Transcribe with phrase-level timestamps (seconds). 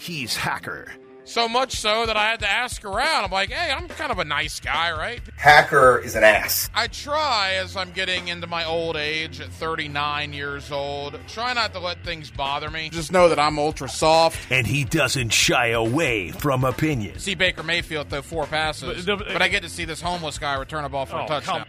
[0.00, 0.92] he's Hacker.
[1.24, 3.24] So much so that I had to ask around.
[3.24, 5.20] I'm like, hey, I'm kind of a nice guy, right?
[5.36, 6.68] Hacker is an ass.
[6.74, 11.16] I try as I'm getting into my old age at 39 years old.
[11.28, 12.88] Try not to let things bother me.
[12.90, 14.50] Just know that I'm ultra soft.
[14.50, 17.22] And he doesn't shy away from opinions.
[17.22, 20.36] See Baker Mayfield throw four passes, But- but, but- I get to see this homeless
[20.38, 21.64] guy return a ball for Oh, a touchdown.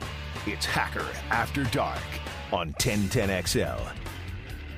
[0.00, 0.08] come-
[0.52, 1.98] It's Hacker After Dark
[2.52, 3.80] on 1010XL.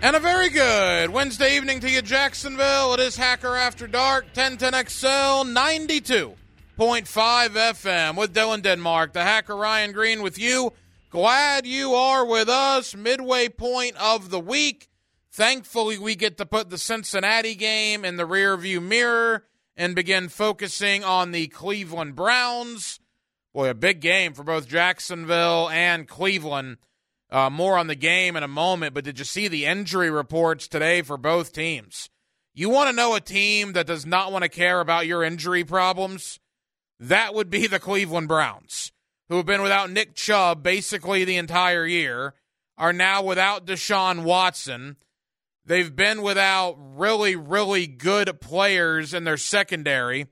[0.00, 2.94] And a very good Wednesday evening to you, Jacksonville.
[2.94, 6.36] It is Hacker After Dark, 1010XL 92.5
[6.78, 10.72] FM with Dylan Denmark, the Hacker Ryan Green with you.
[11.10, 12.94] Glad you are with us.
[12.94, 14.88] Midway point of the week.
[15.32, 21.02] Thankfully, we get to put the Cincinnati game in the rearview mirror and begin focusing
[21.02, 23.00] on the Cleveland Browns.
[23.52, 26.76] Boy, a big game for both Jacksonville and Cleveland.
[27.30, 30.66] Uh, more on the game in a moment, but did you see the injury reports
[30.66, 32.08] today for both teams?
[32.54, 35.62] You want to know a team that does not want to care about your injury
[35.62, 36.40] problems?
[36.98, 38.92] That would be the Cleveland Browns,
[39.28, 42.34] who have been without Nick Chubb basically the entire year,
[42.78, 44.96] are now without Deshaun Watson.
[45.66, 50.28] They've been without really, really good players in their secondary.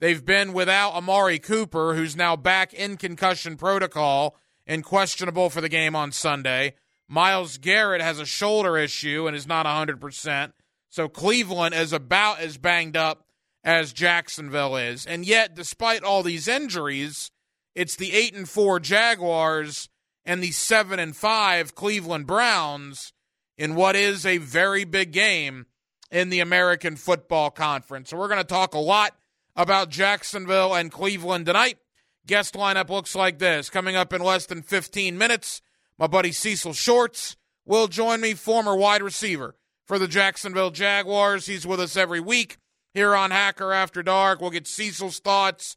[0.00, 5.68] They've been without Amari Cooper, who's now back in concussion protocol and questionable for the
[5.68, 6.74] game on Sunday.
[7.08, 10.52] Myles Garrett has a shoulder issue and is not 100%.
[10.88, 13.26] So Cleveland is about as banged up
[13.62, 15.06] as Jacksonville is.
[15.06, 17.30] And yet, despite all these injuries,
[17.74, 19.88] it's the 8 and 4 Jaguars
[20.24, 23.12] and the 7 and 5 Cleveland Browns
[23.58, 25.66] in what is a very big game
[26.10, 28.10] in the American Football Conference.
[28.10, 29.16] So we're going to talk a lot
[29.56, 31.78] about Jacksonville and Cleveland tonight.
[32.26, 33.68] Guest lineup looks like this.
[33.68, 35.60] Coming up in less than 15 minutes,
[35.98, 41.46] my buddy Cecil Shorts will join me, former wide receiver for the Jacksonville Jaguars.
[41.46, 42.56] He's with us every week
[42.94, 44.40] here on Hacker After Dark.
[44.40, 45.76] We'll get Cecil's thoughts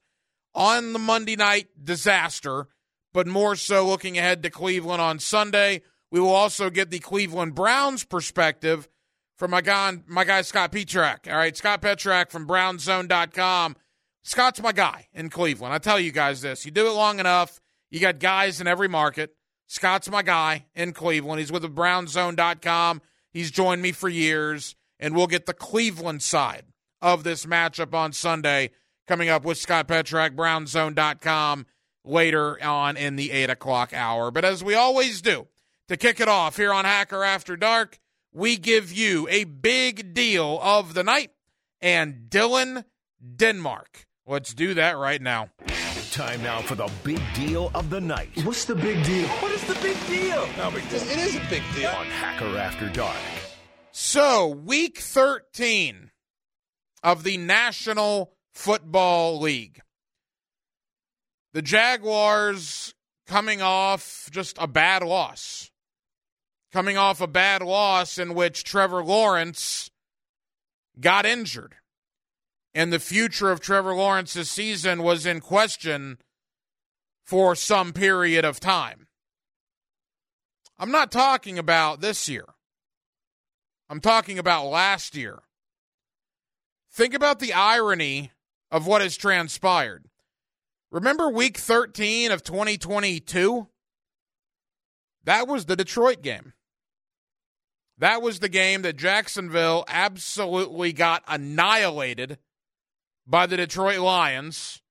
[0.56, 2.67] on the Monday night disaster,
[3.14, 5.82] but more so looking ahead to Cleveland on Sunday.
[6.11, 8.88] We will also get the Cleveland Browns perspective
[9.38, 11.30] from my guy, my guy Scott Petrak.
[11.30, 13.76] All right, Scott Petrak from BrownZone.com.
[14.27, 15.73] Scott's my guy in Cleveland.
[15.73, 18.89] I tell you guys this: you do it long enough, you got guys in every
[18.89, 19.33] market.
[19.67, 21.39] Scott's my guy in Cleveland.
[21.39, 23.02] He's with the BrownZone.com.
[23.32, 26.66] He's joined me for years, and we'll get the Cleveland side
[27.02, 28.71] of this matchup on Sunday
[29.08, 31.66] coming up with Scott Petrak, BrownZone.com
[32.04, 34.30] later on in the eight o'clock hour.
[34.30, 35.48] But as we always do,
[35.87, 37.98] to kick it off here on Hacker After Dark,
[38.33, 41.32] we give you a big deal of the night
[41.80, 42.83] and Dylan
[43.37, 44.07] Denmark.
[44.30, 45.52] Let's do that right now.
[46.11, 49.26] Time now for the big deal of the night What's the big deal?
[49.27, 50.43] What is the big deal?
[50.76, 51.89] It is a big deal.
[51.92, 53.16] on Hacker After Dark.
[53.92, 56.11] So, week 13
[57.04, 59.80] of the National Football League.
[61.54, 62.93] The Jaguars
[63.27, 65.71] coming off just a bad loss.
[66.73, 69.89] Coming off a bad loss in which Trevor Lawrence
[70.99, 71.76] got injured.
[72.77, 76.20] And the future of Trevor Lawrence's season was in question
[77.26, 79.08] for some period of time.
[80.77, 82.45] I'm not talking about this year.
[83.89, 85.39] I'm talking about last year.
[86.92, 88.32] Think about the irony
[88.70, 90.05] of what has transpired.
[90.92, 93.67] Remember week 13 of 2022?
[95.23, 96.54] That was the Detroit game.
[97.98, 102.37] That was the game that Jacksonville absolutely got annihilated
[103.27, 104.82] by the Detroit Lions.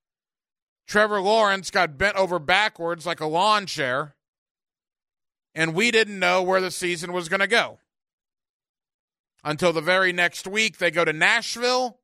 [0.87, 4.15] Trevor Lawrence got bent over backwards like a lawn chair,
[5.55, 7.79] and we didn't know where the season was going to go
[9.43, 11.99] until the very next week they go to Nashville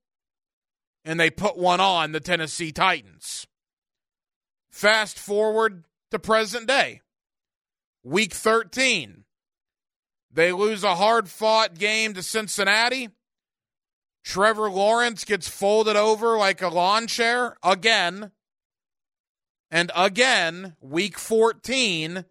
[1.05, 3.47] and they put one on the Tennessee Titans.
[4.71, 7.03] Fast forward to present day.
[8.03, 9.25] Week 13.
[10.33, 13.11] They lose a hard fought game to Cincinnati.
[14.25, 18.31] Trevor Lawrence gets folded over like a lawn chair again.
[19.71, 22.25] And again, week 14,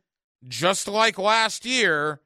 [0.48, 2.22] just like last year,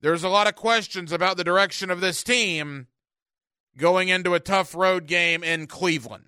[0.00, 2.88] there's a lot of questions about the direction of this team
[3.76, 6.24] going into a tough road game in Cleveland.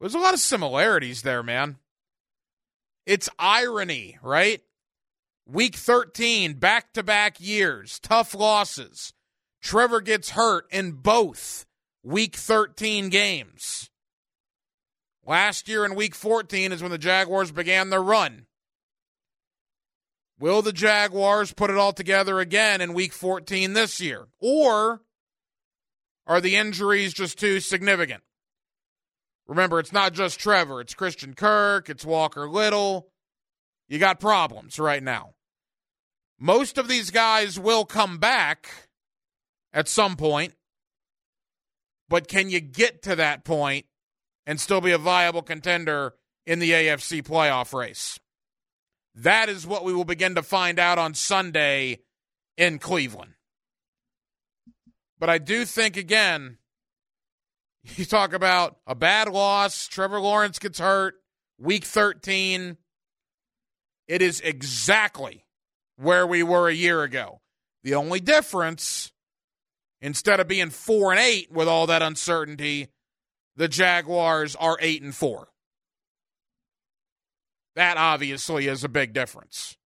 [0.00, 1.78] There's a lot of similarities there, man.
[3.04, 4.62] It's irony, right?
[5.46, 9.12] Week 13, back to back years, tough losses.
[9.66, 11.66] Trevor gets hurt in both
[12.04, 13.90] week 13 games.
[15.26, 18.46] Last year in week 14 is when the Jaguars began their run.
[20.38, 24.28] Will the Jaguars put it all together again in week 14 this year?
[24.38, 25.02] Or
[26.28, 28.22] are the injuries just too significant?
[29.48, 33.08] Remember, it's not just Trevor, it's Christian Kirk, it's Walker Little.
[33.88, 35.34] You got problems right now.
[36.38, 38.85] Most of these guys will come back
[39.76, 40.54] at some point,
[42.08, 43.84] but can you get to that point
[44.46, 46.14] and still be a viable contender
[46.46, 48.18] in the AFC playoff race?
[49.14, 52.00] That is what we will begin to find out on Sunday
[52.56, 53.34] in Cleveland.
[55.18, 56.56] But I do think, again,
[57.82, 61.16] you talk about a bad loss, Trevor Lawrence gets hurt,
[61.58, 62.78] week 13.
[64.08, 65.44] It is exactly
[65.96, 67.40] where we were a year ago.
[67.82, 69.12] The only difference,
[70.00, 72.88] instead of being 4 and 8 with all that uncertainty,
[73.56, 75.48] the Jaguars are 8 and 4.
[77.74, 79.76] That obviously is a big difference.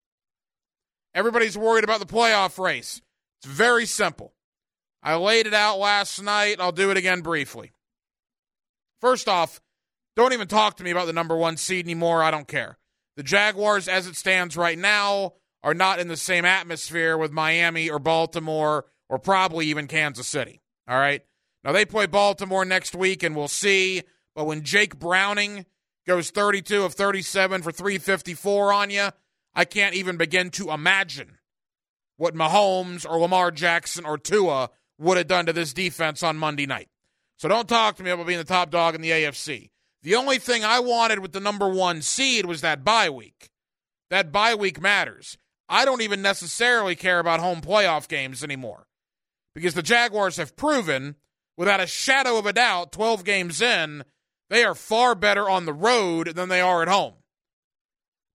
[1.14, 3.02] Everybody's worried about the playoff race.
[3.40, 4.34] It's very simple.
[5.02, 6.60] I laid it out last night.
[6.60, 7.72] I'll do it again briefly.
[9.00, 9.60] First off,
[10.14, 12.22] don't even talk to me about the number one seed anymore.
[12.22, 12.78] I don't care.
[13.16, 17.90] The Jaguars, as it stands right now, are not in the same atmosphere with Miami
[17.90, 20.62] or Baltimore or probably even Kansas City.
[20.88, 21.22] All right.
[21.62, 24.02] Now they play Baltimore next week, and we'll see.
[24.34, 25.66] But when Jake Browning
[26.06, 29.08] goes 32 of 37 for 354 on you,
[29.52, 31.38] I can't even begin to imagine
[32.16, 36.66] what Mahomes or Lamar Jackson or Tua would have done to this defense on Monday
[36.66, 36.88] night.
[37.36, 39.70] So don't talk to me about being the top dog in the AFC.
[40.02, 43.50] The only thing I wanted with the number one seed was that bye week.
[44.08, 45.36] That bye week matters.
[45.68, 48.86] I don't even necessarily care about home playoff games anymore
[49.54, 51.16] because the Jaguars have proven,
[51.56, 54.04] without a shadow of a doubt, 12 games in,
[54.48, 57.14] they are far better on the road than they are at home.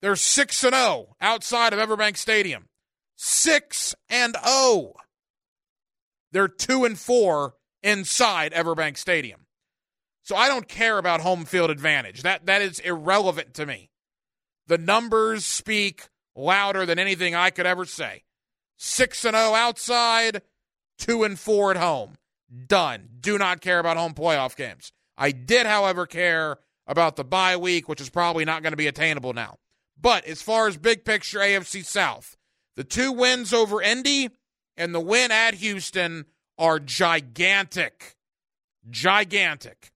[0.02, 2.68] They're 6 and 0 outside of Everbank Stadium.
[3.16, 4.94] 6 and 0.
[6.32, 9.46] They're 2 and 4 inside Everbank Stadium.
[10.24, 12.24] So I don't care about home field advantage.
[12.24, 13.90] That that is irrelevant to me.
[14.68, 18.24] The numbers speak louder than anything I could ever say.
[18.78, 20.42] 6 and 0 outside,
[21.00, 22.16] 2 and 4 at home.
[22.68, 23.10] Done.
[23.20, 24.92] Do not care about home playoff games.
[25.18, 26.58] I did, however, care
[26.88, 29.58] about the bye week, which is probably not going to be attainable now.
[30.00, 32.38] But as far as big picture AFC South,
[32.76, 34.30] the two wins over Indy
[34.78, 36.26] and the win at Houston
[36.58, 38.16] are gigantic.
[38.90, 39.92] Gigantic.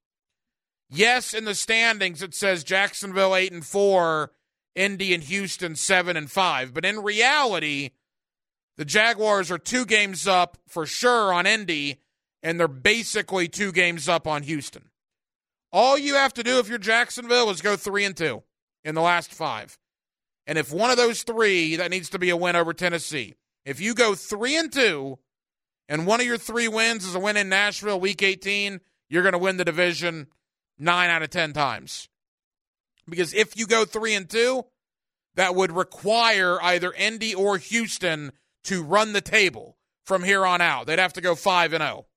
[0.90, 4.31] Yes, in the standings it says Jacksonville 8 and 4,
[4.75, 7.92] Indy and Houston 7 and 5, but in reality
[8.79, 11.99] the Jaguars are 2 games up for sure on Indy
[12.41, 14.89] and they're basically 2 games up on Houston.
[15.73, 18.41] All you have to do if you're Jacksonville is go 3 and 2
[18.85, 19.77] in the last 5.
[20.47, 23.35] And if one of those 3 that needs to be a win over Tennessee.
[23.65, 25.19] If you go 3 and 2
[25.89, 28.79] and one of your 3 wins is a win in Nashville week 18,
[29.09, 30.27] you're going to win the division
[30.77, 32.07] nine out of 10 times.
[33.09, 34.63] Because if you go three and two,
[35.35, 38.31] that would require either Indy or Houston
[38.65, 40.88] to run the table from here on out.
[40.88, 42.07] They'd have to go 5 and 0.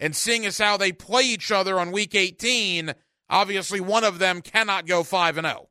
[0.00, 2.94] And seeing as how they play each other on week 18,
[3.28, 5.68] obviously one of them cannot go 5 and 0.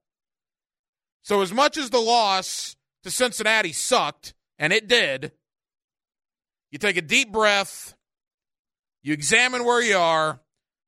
[1.24, 5.32] So as much as the loss to Cincinnati sucked, and it did,
[6.72, 7.96] you take a deep breath,
[9.02, 10.42] you examine where you are,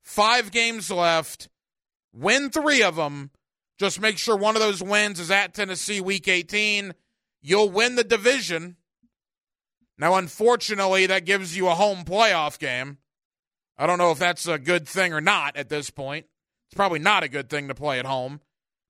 [0.10, 1.50] Five games left.
[2.14, 3.30] Win three of them.
[3.78, 6.96] Just make sure one of those wins is at Tennessee week 18.
[7.44, 8.78] You'll win the division.
[10.00, 12.98] Now, unfortunately, that gives you a home playoff game.
[13.78, 16.26] I don't know if that's a good thing or not at this point.
[16.68, 18.40] It's probably not a good thing to play at home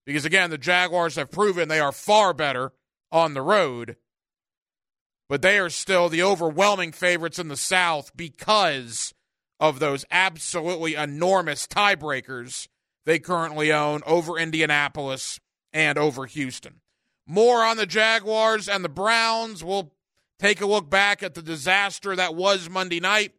[0.06, 2.72] because, again, the Jaguars have proven they are far better
[3.10, 3.96] on the road,
[5.28, 9.12] but they are still the overwhelming favorites in the South because
[9.58, 12.68] of those absolutely enormous tiebreakers
[13.04, 15.40] they currently own over Indianapolis
[15.72, 16.80] and over Houston.
[17.26, 19.64] More on the Jaguars and the Browns.
[19.64, 19.92] We'll
[20.40, 23.32] take a look back at the disaster that was Monday night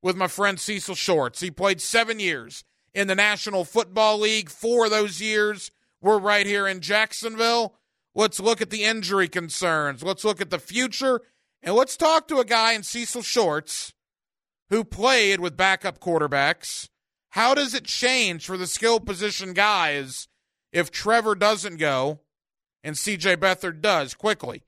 [0.00, 1.40] with my friend Cecil Shorts.
[1.40, 2.62] He played seven years
[2.94, 4.48] in the National Football League.
[4.48, 7.74] Four of those years were right here in Jacksonville.
[8.14, 10.04] Let's look at the injury concerns.
[10.04, 11.20] Let's look at the future.
[11.62, 13.92] And let's talk to a guy in Cecil Shorts
[14.70, 16.88] who played with backup quarterbacks.
[17.30, 20.28] How does it change for the skill position guys
[20.72, 22.20] if Trevor doesn't go
[22.84, 24.62] and CJ Beathard does quickly?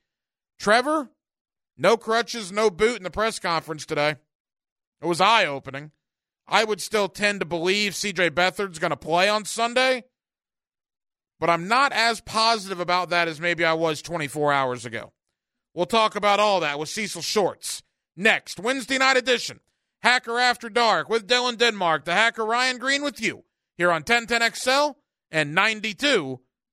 [0.59, 1.11] Trevor,
[1.79, 4.17] no crutches, no boot in the press conference today.
[5.01, 5.93] It was eye opening.
[6.47, 10.05] I would still tend to believe CJ Beathard's going to play on Sunday,
[11.39, 15.13] but I'm not as positive about that as maybe I was 24 hours ago.
[15.75, 17.83] We'll talk about all that with Cecil Shorts.
[18.17, 19.61] Next, Wednesday night edition,
[20.03, 23.45] Hacker After Dark with Dylan Denmark, the hacker Ryan Green with you
[23.77, 24.97] here on 1010XL
[25.31, 25.55] and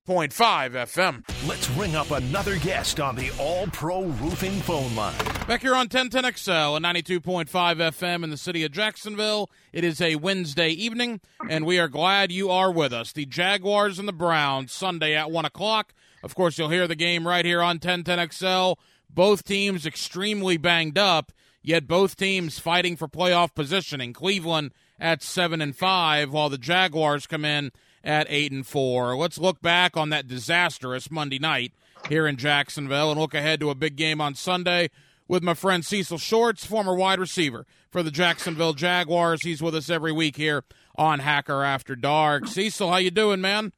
[0.08, 1.48] 92.5 FM.
[1.48, 5.16] Let's ring up another guest on the All Pro Roofing phone line.
[5.48, 9.50] Back here on 1010XL and 92.5 FM in the city of Jacksonville.
[9.74, 13.14] It is a Wednesday evening, and we are glad you are with us.
[13.14, 15.92] The Jaguars and the Browns, Sunday at 1 o'clock.
[16.22, 18.78] Of course, you'll hear the game right here on 1010XL.
[19.10, 21.32] Both teams extremely banged up,
[21.64, 24.14] yet both teams fighting for playoff positioning.
[24.14, 27.72] Cleveland at 7 and 5, while the Jaguars come in
[28.06, 29.18] at 8 and 4.
[29.18, 31.74] Let's look back on that disastrous Monday night
[32.08, 34.92] here in Jacksonville and look ahead to a big game on Sunday
[35.28, 39.42] with my friend Cecil Shorts, former wide receiver for the Jacksonville Jaguars.
[39.44, 40.64] He's with us every week here
[40.96, 42.48] on Hacker After Dark.
[42.48, 43.74] Cecil, how you doing, man?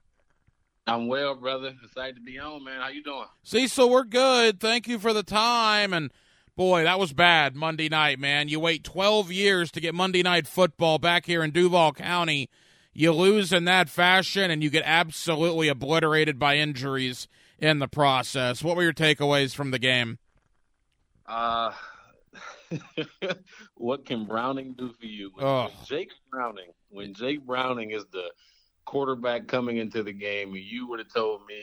[0.86, 1.74] I'm well, brother.
[1.84, 2.82] Excited to be on, man.
[2.82, 3.26] How you doing?
[3.44, 4.60] Cecil, we're good.
[4.60, 5.94] Thank you for the time.
[5.94, 6.12] And
[6.56, 8.50] boy, that was bad Monday night, man.
[8.50, 12.50] You wait 12 years to get Monday night football back here in Duval County.
[12.98, 17.28] You lose in that fashion, and you get absolutely obliterated by injuries
[17.60, 18.64] in the process.
[18.64, 20.18] What were your takeaways from the game?
[21.28, 21.74] Uh,
[23.76, 25.30] what can Browning do for you?
[25.36, 25.66] When, Oh.
[25.66, 28.32] when Jake Browning, when Jake Browning is the
[28.86, 31.62] quarterback coming into the game, you would have told me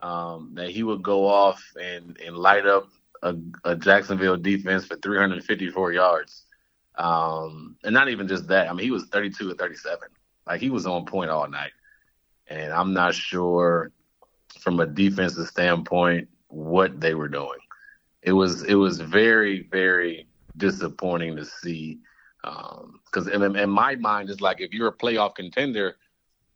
[0.00, 2.88] um, that he would go off and, and light up
[3.24, 6.44] a, a Jacksonville defense for 354 yards.
[6.94, 8.68] Um, and not even just that.
[8.70, 10.08] I mean, he was 32 or 37.
[10.46, 11.72] Like he was on point all night.
[12.48, 13.92] And I'm not sure
[14.60, 17.58] from a defensive standpoint what they were doing.
[18.22, 21.98] It was it was very very disappointing to see
[22.42, 25.96] because in, in my mind it's like if you're a playoff contender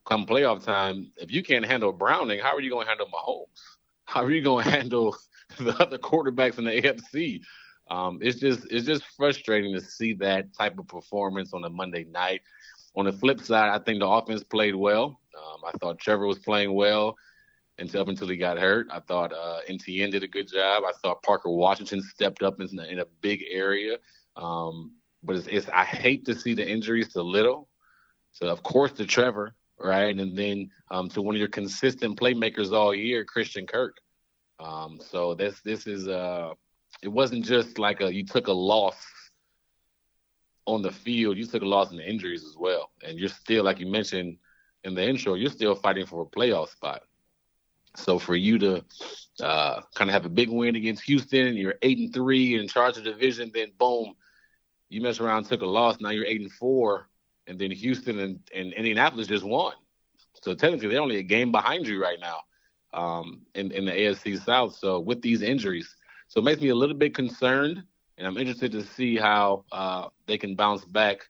[0.05, 3.79] come playoff time if you can't handle Browning how are you going to handle Mahomes
[4.05, 5.17] how are you going to handle
[5.59, 7.41] the other quarterbacks in the AFC
[7.89, 12.05] um, it's just it's just frustrating to see that type of performance on a Monday
[12.05, 12.43] night
[12.97, 16.39] on the flip side I think the offense played well um, I thought Trevor was
[16.39, 17.17] playing well
[17.79, 18.89] until up until he got hurt.
[18.91, 20.85] I thought uh, ETN did a good job.
[20.87, 23.99] I thought Parker Washington stepped up in, in a big area.
[24.37, 27.69] Um, but it's, it's I hate to see the injuries to Little.
[28.33, 32.73] So of course to Trevor, right, and then um, to one of your consistent playmakers
[32.73, 33.97] all year, Christian Kirk.
[34.59, 36.53] Um, so this this is uh,
[37.03, 38.97] it wasn't just like a you took a loss
[40.67, 43.65] on the field, you took a loss in the injuries as well, and you're still
[43.65, 44.37] like you mentioned
[44.85, 47.03] in the intro, you're still fighting for a playoff spot.
[47.97, 48.85] So for you to
[49.43, 52.99] uh, kind of have a big win against Houston, you're eight and three in charge
[52.99, 54.15] of the division, then boom,
[54.89, 55.99] you mess around, took a loss.
[56.01, 57.09] Now you're eight and four,
[57.47, 59.73] and then Houston and, and Indianapolis just won.
[60.43, 62.41] So technically, they're only a game behind you right now
[62.93, 64.75] um, in in the AFC South.
[64.77, 65.97] So with these injuries,
[66.29, 67.83] so it makes me a little bit concerned,
[68.19, 71.29] and I'm interested to see how uh, they can bounce back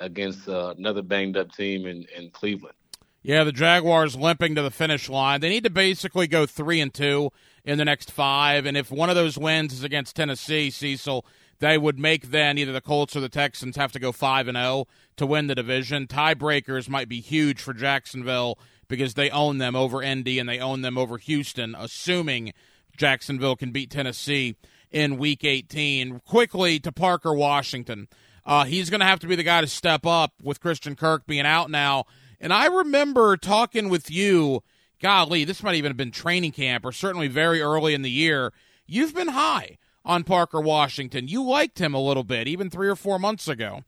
[0.00, 2.74] against uh, another banged up team in, in Cleveland.
[3.22, 5.40] Yeah, the Jaguars limping to the finish line.
[5.40, 7.30] They need to basically go three and two
[7.64, 11.26] in the next five, and if one of those wins is against Tennessee, Cecil,
[11.58, 14.56] they would make then either the Colts or the Texans have to go five and
[14.56, 16.06] zero to win the division.
[16.06, 20.82] Tiebreakers might be huge for Jacksonville because they own them over Indy and they own
[20.82, 22.52] them over Houston, assuming
[22.96, 24.56] Jacksonville can beat Tennessee
[24.90, 26.20] in Week 18.
[26.20, 28.08] Quickly to Parker Washington.
[28.44, 31.26] Uh, he's going to have to be the guy to step up with Christian Kirk
[31.26, 32.06] being out now.
[32.40, 34.62] And I remember talking with you,
[35.00, 38.52] golly, this might even have been training camp or certainly very early in the year.
[38.86, 41.28] You've been high on Parker Washington.
[41.28, 43.82] You liked him a little bit, even three or four months ago.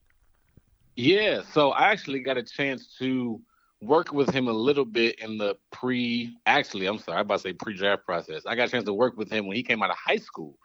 [0.97, 3.41] Yeah, so I actually got a chance to
[3.81, 6.37] work with him a little bit in the pre.
[6.45, 8.43] Actually, I'm sorry, I'm about to say pre-draft process.
[8.45, 10.59] I got a chance to work with him when he came out of high school.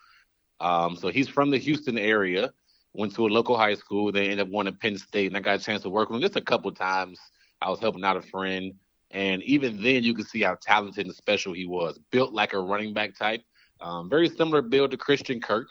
[0.59, 2.51] Um, so he's from the Houston area.
[2.93, 4.12] Went to a local high school.
[4.12, 6.17] They ended up going to Penn State, and I got a chance to work with
[6.17, 7.19] him just a couple times.
[7.62, 8.74] I was helping out a friend,
[9.12, 12.00] and even then, you could see how talented and special he was.
[12.12, 13.41] Built like a running back type.
[13.81, 15.69] Um, very similar build to Christian Kirk.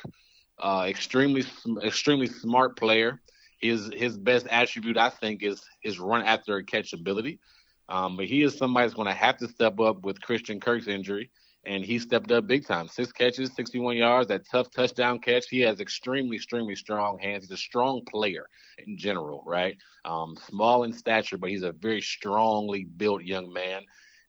[0.59, 1.45] Uh, extremely,
[1.83, 3.21] extremely smart player.
[3.61, 7.41] His his best attribute, I think, is his run after a catch ability.
[7.89, 10.87] Um, but he is somebody that's going to have to step up with Christian Kirk's
[10.87, 11.31] injury,
[11.67, 12.89] and he stepped up big time.
[12.89, 15.49] Six catches, 61 yards, that tough touchdown catch.
[15.49, 17.45] He has extremely, extremely strong hands.
[17.45, 18.47] He's a strong player
[18.87, 19.77] in general, right?
[20.05, 23.83] Um, small in stature, but he's a very strongly built young man.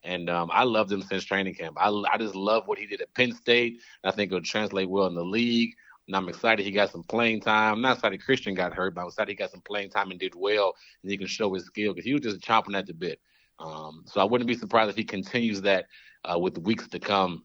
[0.03, 1.77] And um, I loved him since training camp.
[1.79, 3.81] I, I just love what he did at Penn State.
[4.03, 5.73] I think it'll translate well in the league.
[6.07, 7.73] And I'm excited he got some playing time.
[7.73, 10.19] I'm not excited Christian got hurt, but I'm excited he got some playing time and
[10.19, 12.93] did well, and he can show his skill because he was just chomping at the
[12.93, 13.19] bit.
[13.57, 15.85] Um, so I wouldn't be surprised if he continues that
[16.31, 17.43] uh, with weeks to come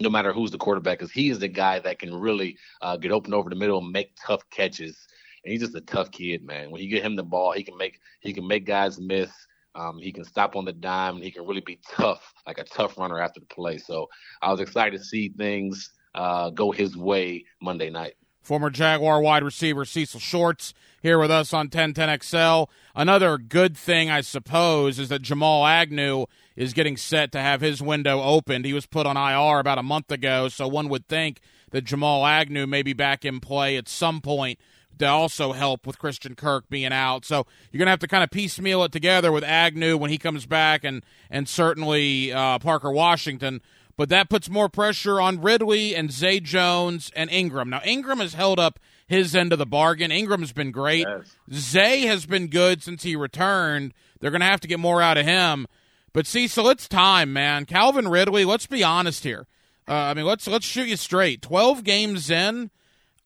[0.00, 3.10] no matter who's the quarterback, because he is the guy that can really uh, get
[3.10, 4.96] open over the middle and make tough catches.
[5.44, 6.70] And he's just a tough kid, man.
[6.70, 9.30] When you get him the ball, he can make he can make guys miss.
[9.74, 12.64] Um, he can stop on the dime, and he can really be tough, like a
[12.64, 13.78] tough runner after the play.
[13.78, 14.08] So
[14.42, 18.14] I was excited to see things uh, go his way Monday night.
[18.48, 22.68] Former Jaguar wide receiver Cecil Shorts here with us on 1010XL.
[22.96, 26.24] Another good thing, I suppose, is that Jamal Agnew
[26.56, 28.64] is getting set to have his window opened.
[28.64, 31.40] He was put on IR about a month ago, so one would think
[31.72, 34.58] that Jamal Agnew may be back in play at some point
[34.98, 37.26] to also help with Christian Kirk being out.
[37.26, 40.16] So you're going to have to kind of piecemeal it together with Agnew when he
[40.16, 43.60] comes back, and and certainly uh, Parker Washington.
[43.98, 47.68] But that puts more pressure on Ridley and Zay Jones and Engram.
[47.68, 48.78] Now Engram has held up
[49.08, 50.12] his end of the bargain.
[50.12, 51.04] Engram's been great.
[51.06, 51.36] Yes.
[51.52, 53.92] Zay has been good since he returned.
[54.20, 55.66] They're going to have to get more out of him.
[56.12, 57.64] But Cecil, it's time, man.
[57.64, 58.44] Calvin Ridley.
[58.44, 59.48] Let's be honest here.
[59.88, 61.42] Uh, I mean, let's let's shoot you straight.
[61.42, 62.70] Twelve games in,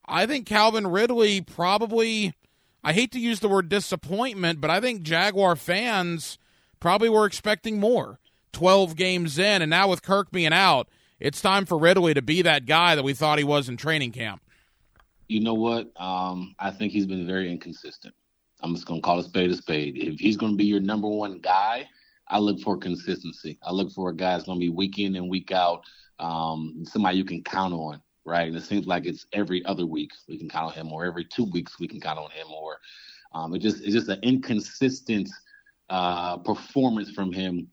[0.07, 2.33] I think Calvin Ridley probably.
[2.83, 6.37] I hate to use the word disappointment, but I think Jaguar fans
[6.79, 8.19] probably were expecting more.
[8.53, 10.87] 12 games in, and now with Kirk being out,
[11.19, 14.11] it's time for Ridley to be that guy that we thought he was in training
[14.11, 14.41] camp.
[15.27, 15.91] You know what?
[15.97, 18.13] Um, I think he's been very inconsistent.
[18.61, 19.97] I'm just going to call a spade a spade.
[19.97, 21.87] If he's going to be your number one guy,
[22.27, 23.57] I look for consistency.
[23.63, 25.83] I look for a guy that's going to be week in and week out,
[26.19, 28.47] um, somebody you can count on right?
[28.47, 31.25] And it seems like it's every other week we can count on him, or every
[31.25, 32.77] two weeks we can count on him, or
[33.33, 35.29] um, it just it's just an inconsistent
[35.89, 37.67] uh, performance from him,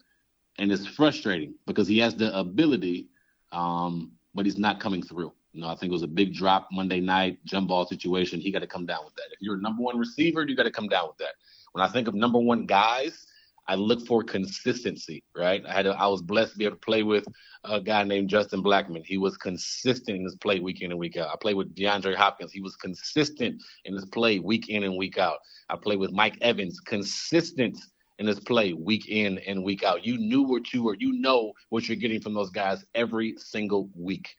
[0.61, 3.09] and it's frustrating because he has the ability,
[3.50, 5.33] um, but he's not coming through.
[5.52, 8.40] You know, I think it was a big drop Monday night, jump ball situation.
[8.40, 9.25] He got to come down with that.
[9.33, 11.33] If you're a number one receiver, you got to come down with that.
[11.73, 13.26] When I think of number one guys,
[13.69, 15.64] I look for consistency, right?
[15.67, 17.25] I had a, I was blessed to be able to play with
[17.64, 19.05] a guy named Justin Blackmon.
[19.05, 21.31] He was consistent in his play week in and week out.
[21.33, 22.52] I played with DeAndre Hopkins.
[22.52, 25.38] He was consistent in his play week in and week out.
[25.71, 27.79] I played with Mike Evans, consistent
[28.20, 30.04] in his play week in and week out.
[30.04, 33.88] You knew what you were, you know what you're getting from those guys every single
[33.94, 34.37] week.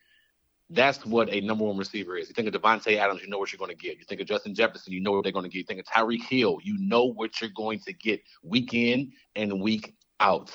[0.70, 2.30] That's what a number one receiver is.
[2.30, 3.98] You think of Davante Adams, you know what you're going to get.
[3.98, 5.58] You think of Justin Jefferson, you know what they're going to get.
[5.58, 9.60] You think of Tyreek Hill, you know what you're going to get week in and
[9.60, 10.52] week out.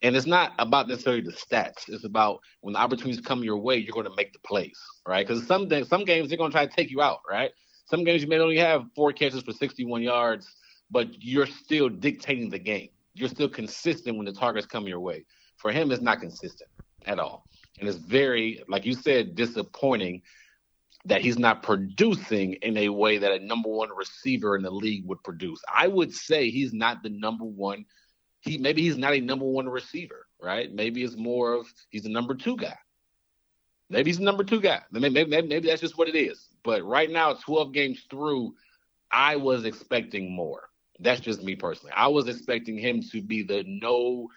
[0.00, 1.88] And it's not about necessarily the stats.
[1.88, 5.26] It's about when the opportunities come your way, you're going to make the plays, right?
[5.26, 7.50] Because some some games they're going to try to take you out, right?
[7.86, 10.46] Some games you may only have four catches for 61 yards,
[10.90, 12.88] but you're still dictating the game.
[13.14, 15.24] You're still consistent when the targets come your way.
[15.56, 16.70] For him, it's not consistent
[17.06, 17.46] at all.
[17.78, 20.22] And it's very, like you said, disappointing
[21.04, 25.06] that he's not producing in a way that a number one receiver in the league
[25.06, 25.60] would produce.
[25.72, 27.84] I would say he's not the number one.
[28.40, 30.72] He maybe he's not a number one receiver, right?
[30.72, 32.76] Maybe it's more of he's a number two guy.
[33.90, 34.82] Maybe he's a number two guy.
[34.92, 36.48] Maybe, maybe, maybe that's just what it is.
[36.62, 38.54] But right now, 12 games through,
[39.10, 40.67] I was expecting more.
[41.00, 41.92] That's just me personally.
[41.96, 44.28] I was expecting him to be the no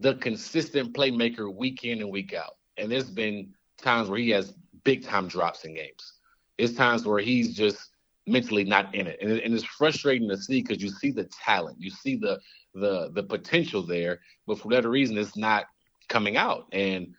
[0.00, 2.56] the consistent playmaker week in and week out.
[2.76, 6.14] And there's been times where he has big time drops in games.
[6.56, 7.90] It's times where he's just
[8.26, 11.76] mentally not in it, and, and it's frustrating to see because you see the talent,
[11.80, 12.38] you see the
[12.74, 15.66] the the potential there, but for whatever reason, it's not
[16.08, 16.66] coming out.
[16.72, 17.14] And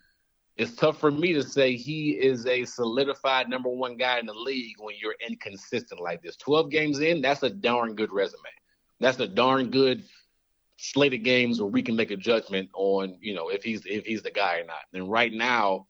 [0.60, 4.34] it's tough for me to say he is a solidified number one guy in the
[4.34, 6.36] league when you're inconsistent like this.
[6.36, 8.42] 12 games in, that's a darn good resume.
[9.00, 10.04] That's a darn good
[10.76, 14.20] slated games where we can make a judgment on, you know, if he's if he's
[14.20, 14.82] the guy or not.
[14.92, 15.86] And right now,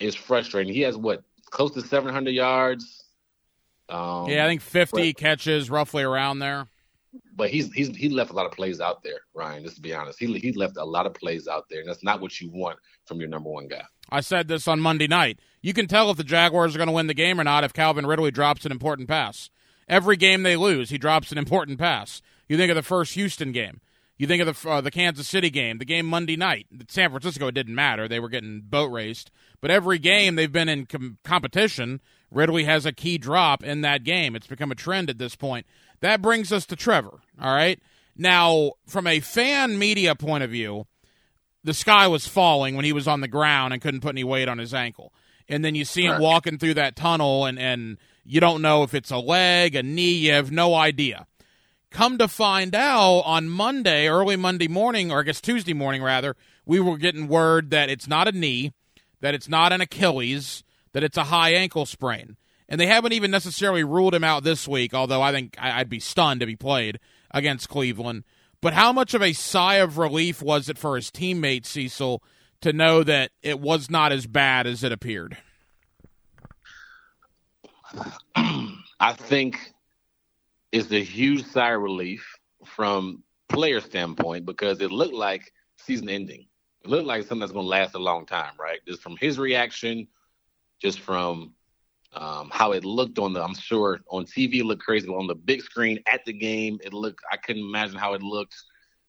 [0.00, 0.72] it's frustrating.
[0.72, 3.04] He has what close to 700 yards.
[3.90, 6.66] Um, yeah, I think 50 but, catches, roughly around there.
[7.34, 9.64] But he's he's he left a lot of plays out there, Ryan.
[9.64, 12.04] Just to be honest, he he left a lot of plays out there, and that's
[12.04, 13.82] not what you want from your number one guy.
[14.10, 15.38] I said this on Monday night.
[15.62, 17.72] You can tell if the Jaguars are going to win the game or not if
[17.72, 19.50] Calvin Ridley drops an important pass.
[19.88, 22.20] Every game they lose, he drops an important pass.
[22.48, 23.80] You think of the first Houston game.
[24.18, 26.66] You think of the uh, the Kansas City game, the game Monday night.
[26.88, 29.30] San Francisco, it didn't matter; they were getting boat raced.
[29.60, 34.02] But every game they've been in com- competition, Ridley has a key drop in that
[34.02, 34.34] game.
[34.34, 35.66] It's become a trend at this point.
[36.00, 37.20] That brings us to Trevor.
[37.40, 37.80] All right,
[38.16, 40.86] now from a fan media point of view,
[41.64, 44.48] the sky was falling when he was on the ground and couldn't put any weight
[44.48, 45.12] on his ankle.
[45.48, 48.94] And then you see him walking through that tunnel, and and you don't know if
[48.94, 50.12] it's a leg, a knee.
[50.12, 51.26] You have no idea.
[51.90, 56.36] Come to find out on Monday, early Monday morning, or I guess Tuesday morning rather,
[56.66, 58.72] we were getting word that it's not a knee,
[59.20, 62.36] that it's not an Achilles, that it's a high ankle sprain.
[62.68, 66.00] And they haven't even necessarily ruled him out this week, although I think I'd be
[66.00, 67.00] stunned if he played
[67.30, 68.24] against Cleveland.
[68.60, 72.22] But how much of a sigh of relief was it for his teammate Cecil,
[72.60, 75.36] to know that it was not as bad as it appeared?
[78.34, 79.72] I think
[80.72, 82.26] it's a huge sigh of relief
[82.64, 86.46] from player standpoint because it looked like season ending.
[86.84, 88.80] It looked like something that's going to last a long time, right?
[88.86, 90.08] Just from his reaction,
[90.80, 91.54] just from
[92.14, 95.26] um, how it looked on the, I'm sure on TV it looked crazy, but on
[95.26, 98.56] the big screen at the game, it looked, I couldn't imagine how it looked.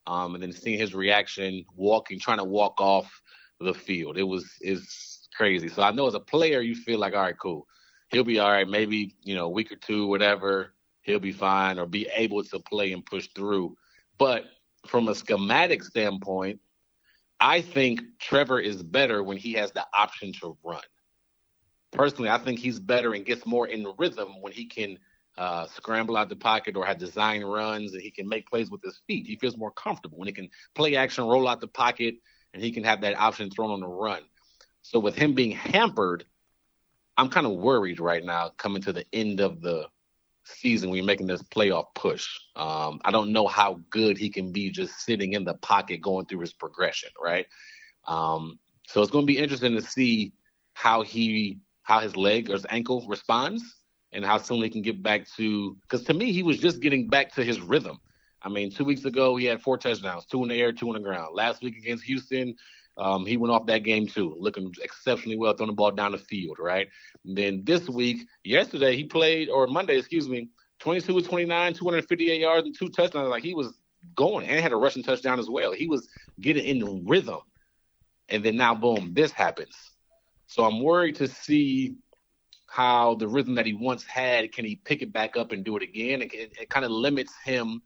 [0.06, 3.22] Um, and then seeing his reaction, walking, trying to walk off
[3.60, 5.68] the field, it was, is crazy.
[5.68, 7.66] So I know as a player, you feel like, all right, cool.
[8.08, 8.68] He'll be all right.
[8.68, 12.58] Maybe, you know, a week or two, whatever, he'll be fine or be able to
[12.60, 13.76] play and push through.
[14.18, 14.44] But
[14.86, 16.60] from a schematic standpoint,
[17.40, 20.82] I think Trevor is better when he has the option to run.
[21.92, 24.98] Personally, I think he's better and gets more in rhythm when he can
[25.36, 28.82] uh, scramble out the pocket or have design runs and he can make plays with
[28.82, 29.26] his feet.
[29.26, 32.16] He feels more comfortable when he can play action, roll out the pocket,
[32.54, 34.22] and he can have that option thrown on the run.
[34.82, 36.24] So with him being hampered,
[37.16, 39.86] I'm kind of worried right now coming to the end of the
[40.44, 42.26] season when you're making this playoff push.
[42.56, 46.26] Um, I don't know how good he can be just sitting in the pocket going
[46.26, 47.46] through his progression, right?
[48.06, 50.32] Um, so it's going to be interesting to see
[50.72, 53.62] how he how his leg or his ankle responds
[54.12, 57.08] and how soon he can get back to because to me he was just getting
[57.08, 57.98] back to his rhythm.
[58.42, 60.94] I mean, two weeks ago he had four touchdowns, two in the air, two on
[60.94, 61.34] the ground.
[61.34, 62.54] Last week against Houston,
[62.96, 66.18] um, he went off that game too, looking exceptionally well, throwing the ball down the
[66.18, 66.88] field, right?
[67.24, 70.48] And then this week, yesterday, he played, or Monday, excuse me,
[70.80, 73.28] 22 with 29, 258 yards and two touchdowns.
[73.28, 73.78] Like he was
[74.14, 75.72] going and had a rushing touchdown as well.
[75.72, 76.08] He was
[76.40, 77.40] getting in rhythm.
[78.28, 79.74] And then now, boom, this happens.
[80.50, 81.94] So I'm worried to see
[82.66, 85.76] how the rhythm that he once had, can he pick it back up and do
[85.76, 86.22] it again?
[86.22, 87.82] It, it, it kind of limits him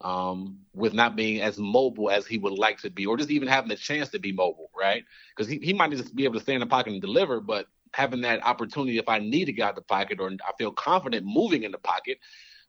[0.00, 3.48] um, with not being as mobile as he would like to be, or just even
[3.48, 5.02] having the chance to be mobile, right?
[5.36, 7.66] Because he, he might just be able to stay in the pocket and deliver, but
[7.92, 11.26] having that opportunity if I need to get out the pocket or I feel confident
[11.26, 12.18] moving in the pocket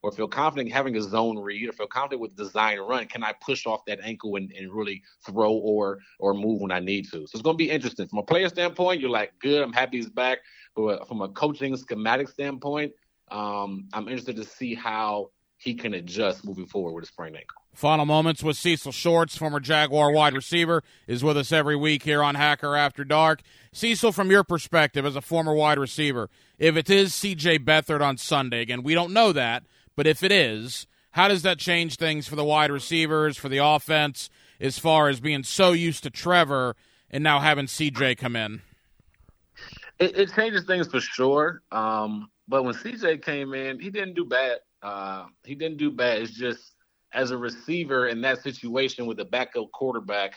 [0.05, 3.33] or feel confident having a zone read or feel confident with design run, can I
[3.41, 7.25] push off that ankle and, and really throw or or move when I need to?
[7.25, 8.07] So it's going to be interesting.
[8.07, 10.39] From a player standpoint, you're like, good, I'm happy he's back.
[10.75, 12.93] But from a coaching schematic standpoint,
[13.31, 17.57] um, I'm interested to see how he can adjust moving forward with a sprained ankle.
[17.73, 22.21] Final moments with Cecil Shorts, former Jaguar wide receiver, is with us every week here
[22.21, 23.41] on Hacker After Dark.
[23.73, 28.17] Cecil, from your perspective as a former wide receiver, if it is CJ Beathard on
[28.17, 29.63] Sunday, again, we don't know that,
[29.95, 33.57] but if it is, how does that change things for the wide receivers, for the
[33.57, 34.29] offense,
[34.59, 36.75] as far as being so used to Trevor
[37.09, 38.61] and now having CJ come in?
[39.99, 41.61] It, it changes things for sure.
[41.71, 44.57] Um, but when CJ came in, he didn't do bad.
[44.81, 46.21] Uh, he didn't do bad.
[46.21, 46.73] It's just
[47.13, 50.35] as a receiver in that situation with a backup quarterback,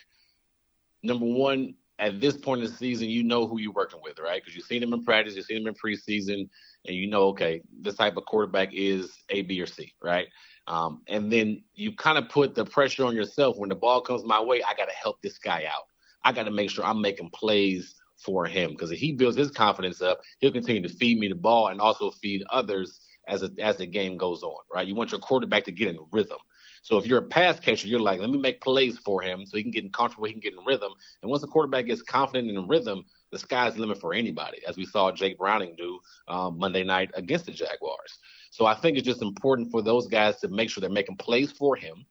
[1.03, 4.41] number one, at this point in the season, you know who you're working with, right?
[4.41, 6.49] Because you've seen him in practice, you've seen him in preseason,
[6.87, 10.29] and you know, okay, this type of quarterback is A, B, or C, right?
[10.67, 14.25] Um, and then you kind of put the pressure on yourself when the ball comes
[14.25, 14.63] my way.
[14.63, 15.85] I got to help this guy out.
[16.25, 19.51] I got to make sure I'm making plays for him because if he builds his
[19.51, 23.51] confidence up, he'll continue to feed me the ball and also feed others as a,
[23.61, 24.87] as the game goes on, right?
[24.87, 26.39] You want your quarterback to get in rhythm.
[26.83, 29.57] So if you're a pass catcher, you're like, let me make plays for him so
[29.57, 30.93] he can get in comfortable, he can get in rhythm.
[31.23, 34.77] And once the quarterback gets confident in rhythm, the sky's the limit for anybody, as
[34.77, 38.19] we saw Jake Browning do um, Monday night against the Jaguars.
[38.51, 41.53] So I think it's just important for those guys to make sure they're making plays
[41.53, 42.05] for him,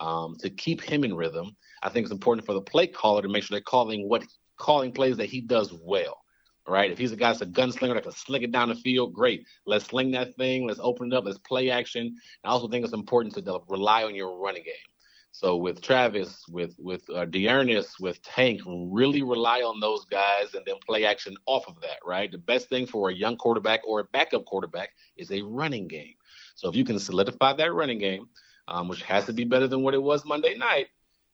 [0.00, 1.56] um, to keep him in rhythm.
[1.82, 4.24] I think it's important for the play caller to make sure they're calling what
[4.56, 6.24] calling plays that he does well
[6.66, 6.90] right?
[6.90, 9.46] If he's a guy that's a gunslinger that can sling it down the field, great.
[9.66, 10.66] Let's sling that thing.
[10.66, 11.24] Let's open it up.
[11.24, 12.16] Let's play action.
[12.42, 14.74] I also think it's important to rely on your running game.
[15.34, 20.64] So with Travis, with with uh, D'Ernest, with Tank, really rely on those guys and
[20.64, 22.30] then play action off of that, right?
[22.30, 26.14] The best thing for a young quarterback or a backup quarterback is a running game.
[26.54, 28.28] So if you can solidify that running game,
[28.68, 30.86] um, which has to be better than what it was Monday night,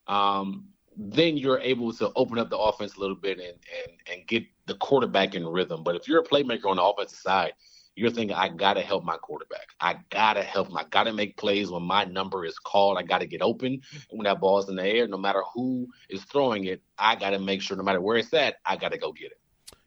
[0.06, 4.26] um, then you're able to open up the offense a little bit and, and, and
[4.26, 5.84] get the quarterback in rhythm.
[5.84, 7.52] But if you're a playmaker on the offensive side,
[8.00, 9.68] you're thinking, I got to help my quarterback.
[9.78, 10.76] I got to help him.
[10.78, 12.96] I got to make plays when my number is called.
[12.96, 13.82] I got to get open.
[13.92, 17.30] And when that ball's in the air, no matter who is throwing it, I got
[17.30, 19.40] to make sure no matter where it's at, I got to go get it.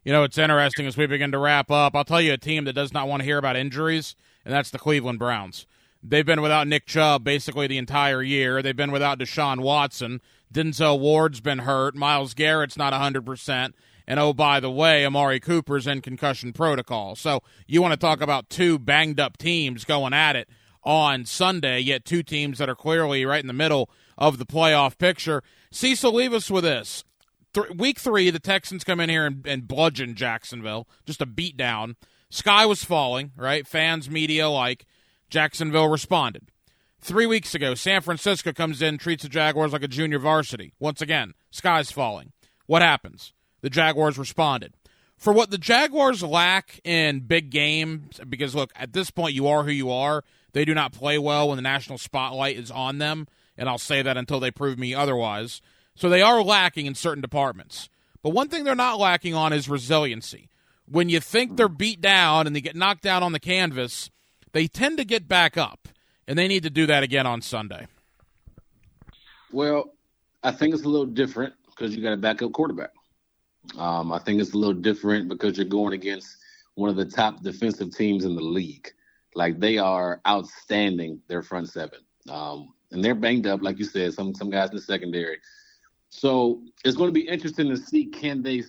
[0.03, 1.95] You know, it's interesting as we begin to wrap up.
[1.95, 4.69] I'll tell you a team that does not want to hear about injuries, and that's
[4.69, 5.65] the Cleveland Browns.
[6.03, 8.61] They've been without Nick Chubb basically the entire year.
[8.61, 10.21] They've been without Deshaun Watson.
[10.53, 11.95] Denzel Ward's been hurt.
[11.95, 13.73] Myles Garrett's not 100%.
[14.07, 17.15] And oh, by the way, Amari Cooper's in concussion protocol.
[17.15, 20.49] So you want to talk about two banged up teams going at it
[20.83, 24.97] on Sunday, yet two teams that are clearly right in the middle of the playoff
[24.97, 25.41] picture.
[25.71, 27.05] Cecil, leave us with this.
[27.53, 31.55] th- week three, the Texans come in here and, and bludgeon Jacksonville, just a beat
[31.55, 31.95] down.
[32.29, 33.67] Sky was falling, right?
[33.67, 34.85] Fans, media like.
[35.29, 36.49] Jacksonville responded.
[36.99, 40.73] Three weeks ago, San Francisco comes in, treats the Jaguars like a junior varsity.
[40.79, 42.31] Once again, sky's falling.
[42.65, 43.33] What happens?
[43.63, 44.73] The Jaguars responded.
[45.17, 49.63] For what the Jaguars lack in big games, because look, at this point, you are
[49.63, 50.25] who you are.
[50.51, 53.25] They do not play well when the national spotlight is on them,
[53.57, 55.61] and I'll say that until they prove me otherwise.
[55.95, 57.87] So they are lacking in certain departments.
[58.21, 60.49] But one thing they're not lacking on is resiliency.
[60.85, 64.09] When you think they're beat down and they get knocked down on the canvas,
[64.51, 65.87] they tend to get back up
[66.27, 67.87] and they need to do that again on Sunday.
[69.53, 69.93] Well,
[70.43, 72.91] I think it's a little different because you got a backup quarterback.
[73.77, 76.37] Um, I think it's a little different because you're going against
[76.75, 78.89] one of the top defensive teams in the league.
[79.35, 81.99] Like they are outstanding, their front seven,
[82.29, 84.13] um, and they're banged up, like you said.
[84.13, 85.37] Some some guys in the secondary.
[86.09, 88.63] So it's going to be interesting to see can they,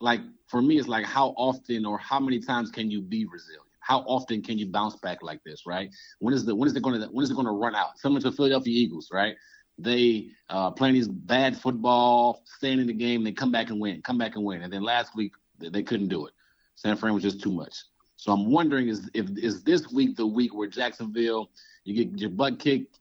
[0.00, 3.64] like for me, it's like how often or how many times can you be resilient?
[3.80, 5.90] how often can you bounce back like this, right?
[6.20, 7.98] When is the when is it going to when is it going to run out?
[7.98, 9.34] Similar to Philadelphia Eagles, right?
[9.82, 14.02] They uh, playing these bad football, staying in the game, they come back and win,
[14.02, 16.32] come back and win, and then last week they couldn't do it.
[16.74, 17.74] San Fran was just too much.
[18.16, 21.50] So I'm wondering is if is this week the week where Jacksonville
[21.84, 22.98] you get your butt kicked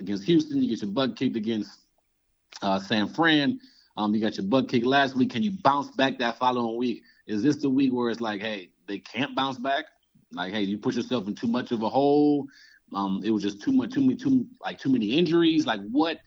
[0.00, 1.70] against Houston, you get your butt kicked against
[2.62, 3.60] uh, San Fran,
[3.96, 5.30] um, you got your butt kicked last week.
[5.30, 7.02] Can you bounce back that following week?
[7.26, 9.84] Is this the week where it's like, hey, they can't bounce back?
[10.32, 12.46] Like, hey, you put yourself in too much of a hole.
[12.94, 15.66] Um, it was just too much, too many, too like too many injuries.
[15.66, 16.18] Like, what,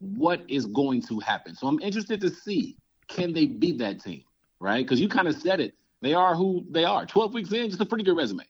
[0.00, 1.54] what is going to happen?
[1.54, 2.76] So I'm interested to see
[3.08, 4.22] can they beat that team,
[4.60, 4.84] right?
[4.84, 5.74] Because you kind of said it.
[6.02, 7.06] They are who they are.
[7.06, 8.44] 12 weeks in, just a pretty good resume.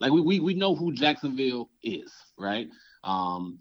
[0.00, 2.68] Like we we we know who Jacksonville is, right?
[3.04, 3.58] Um,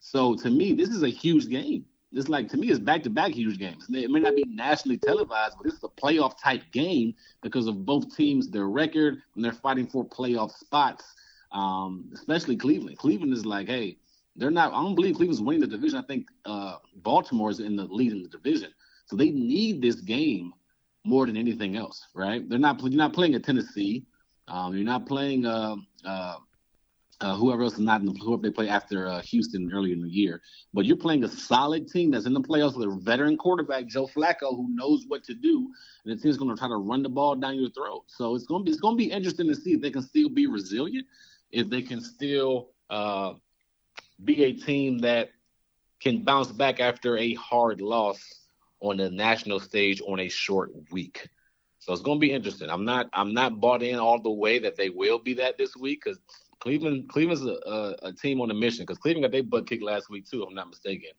[0.00, 3.10] so to me, this is a huge game it's like to me it's back to
[3.10, 3.86] back huge games.
[3.90, 7.86] It may not be nationally televised, but this is a playoff type game because of
[7.86, 11.04] both teams, their record, and they're fighting for playoff spots.
[11.52, 12.98] Um, especially Cleveland.
[12.98, 13.98] Cleveland is like, hey,
[14.36, 14.72] they're not.
[14.72, 15.98] I don't believe Cleveland's winning the division.
[15.98, 18.72] I think uh, Baltimore is in the lead in the division,
[19.06, 20.52] so they need this game
[21.04, 22.48] more than anything else, right?
[22.48, 22.80] They're not.
[22.82, 24.04] You're not playing a Tennessee.
[24.48, 25.46] Um, you're not playing.
[25.46, 26.36] Uh, uh,
[27.20, 30.00] uh, whoever else is not in the whoever they play after uh, Houston earlier in
[30.00, 30.40] the year.
[30.72, 34.06] But you're playing a solid team that's in the playoffs with a veteran quarterback, Joe
[34.06, 35.70] Flacco, who knows what to do,
[36.04, 38.04] and the team's going to try to run the ball down your throat.
[38.06, 40.02] So it's going to be it's going to be interesting to see if they can
[40.02, 41.06] still be resilient,
[41.52, 43.34] if they can still uh,
[44.24, 45.30] be a team that
[46.00, 48.40] can bounce back after a hard loss
[48.80, 51.28] on the national stage on a short week.
[51.78, 52.70] So it's going to be interesting.
[52.70, 55.76] I'm not I'm not bought in all the way that they will be that this
[55.76, 56.18] week because
[56.60, 59.82] Cleveland Cleveland's a, a, a team on a mission because Cleveland got their butt kicked
[59.82, 60.42] last week too.
[60.42, 61.10] If I'm not mistaken.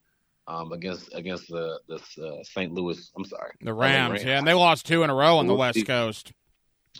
[0.48, 2.72] Um, against against the the uh, St.
[2.72, 3.12] Louis.
[3.16, 4.24] I'm sorry, the Rams, Rams.
[4.24, 5.84] Yeah, and they lost two in a row on we'll the West see.
[5.84, 6.32] Coast.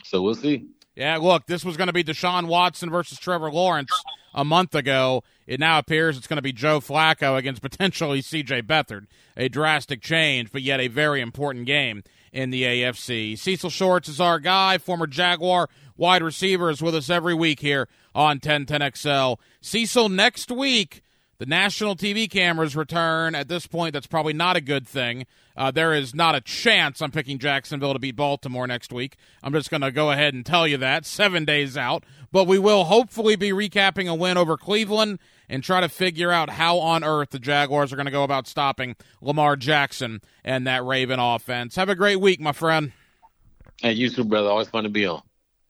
[0.05, 0.69] So we'll see.
[0.95, 3.91] Yeah, look, this was going to be Deshaun Watson versus Trevor Lawrence
[4.35, 5.25] a month ago.
[5.47, 8.63] It now appears it's going to be Joe Flacco against potentially C.J.
[8.63, 9.07] Beathard.
[9.37, 12.03] A drastic change, but yet a very important game
[12.33, 13.39] in the AFC.
[13.39, 17.89] Cecil Shorts is our guy, former Jaguar wide receiver, is with us every week here
[18.15, 19.39] on 1010XL.
[19.63, 21.03] Cecil, next week,
[21.43, 23.35] the national TV cameras return.
[23.35, 25.27] At this point, that's probably not a good thing.
[25.57, 29.17] Uh, there is not a chance I'm picking Jacksonville to beat Baltimore next week.
[29.43, 32.05] I'm just going to go ahead and tell you that seven days out.
[32.31, 36.49] But we will hopefully be recapping a win over Cleveland and try to figure out
[36.49, 40.85] how on earth the Jaguars are going to go about stopping Lamar Jackson and that
[40.85, 41.75] Raven offense.
[41.75, 42.93] Have a great week, my friend.
[43.81, 44.49] Hey, you too, brother.
[44.49, 45.23] Always fun to be on.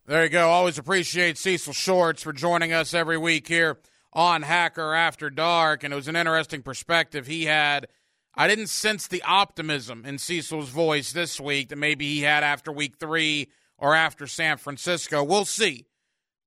[0.05, 0.51] There you go.
[0.51, 3.79] Always appreciate Cecil Shorts for joining us every week here
[4.13, 5.85] on Hacker After Dark.
[5.85, 7.89] And it was an interesting perspective he had.
[8.35, 12.73] I didn't sense the optimism in Cecil's voice this week that maybe he had after
[12.73, 15.23] week three or after San Francisco.
[15.23, 15.87] We'll see.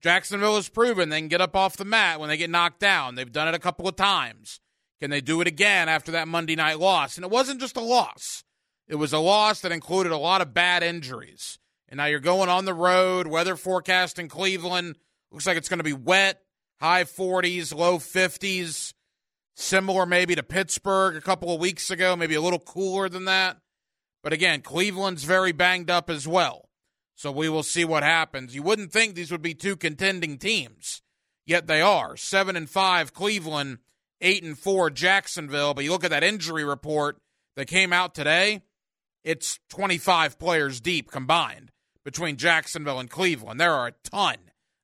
[0.01, 3.15] Jacksonville has proven they can get up off the mat when they get knocked down.
[3.15, 4.59] They've done it a couple of times.
[4.99, 7.17] Can they do it again after that Monday night loss?
[7.17, 8.43] And it wasn't just a loss,
[8.87, 11.59] it was a loss that included a lot of bad injuries.
[11.89, 13.27] And now you're going on the road.
[13.27, 14.95] Weather forecast in Cleveland
[15.31, 16.41] looks like it's going to be wet,
[16.79, 18.93] high 40s, low 50s.
[19.57, 23.57] Similar maybe to Pittsburgh a couple of weeks ago, maybe a little cooler than that.
[24.21, 26.69] But again, Cleveland's very banged up as well.
[27.15, 28.53] So we will see what happens.
[28.53, 31.01] You wouldn't think these would be two contending teams,
[31.45, 32.17] yet they are.
[32.17, 33.77] 7 and 5 Cleveland,
[34.19, 37.17] 8 and 4 Jacksonville, but you look at that injury report
[37.55, 38.61] that came out today,
[39.23, 41.71] it's 25 players deep combined
[42.03, 43.59] between Jacksonville and Cleveland.
[43.59, 44.37] There are a ton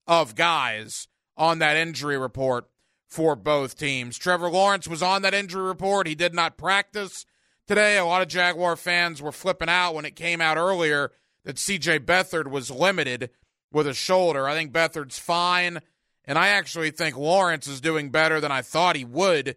[0.08, 1.08] of guys
[1.42, 2.70] on that injury report
[3.08, 4.18] for both teams.
[4.18, 6.08] Trevor Lawrence was on that injury report.
[6.08, 7.26] He did not practice
[7.72, 11.10] today, a lot of Jaguar fans were flipping out when it came out earlier
[11.46, 13.30] that CJ Beathard was limited
[13.72, 14.46] with a shoulder.
[14.46, 15.80] I think Beathard's fine,
[16.26, 19.56] and I actually think Lawrence is doing better than I thought he would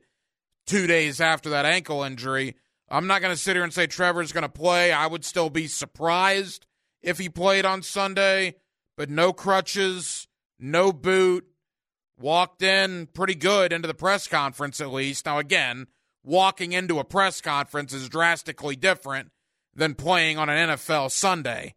[0.65, 2.55] two days after that ankle injury.
[2.89, 4.93] I'm not going to sit here and say Trevor's going to play.
[4.93, 6.67] I would still be surprised
[7.03, 8.55] if he played on Sunday,
[8.97, 11.47] but no crutches, no boot,
[12.19, 15.27] walked in pretty good into the press conference at least.
[15.27, 15.87] Now, again,
[16.23, 19.31] walking into a press conference is drastically different
[19.75, 21.75] than playing on an NFL Sunday,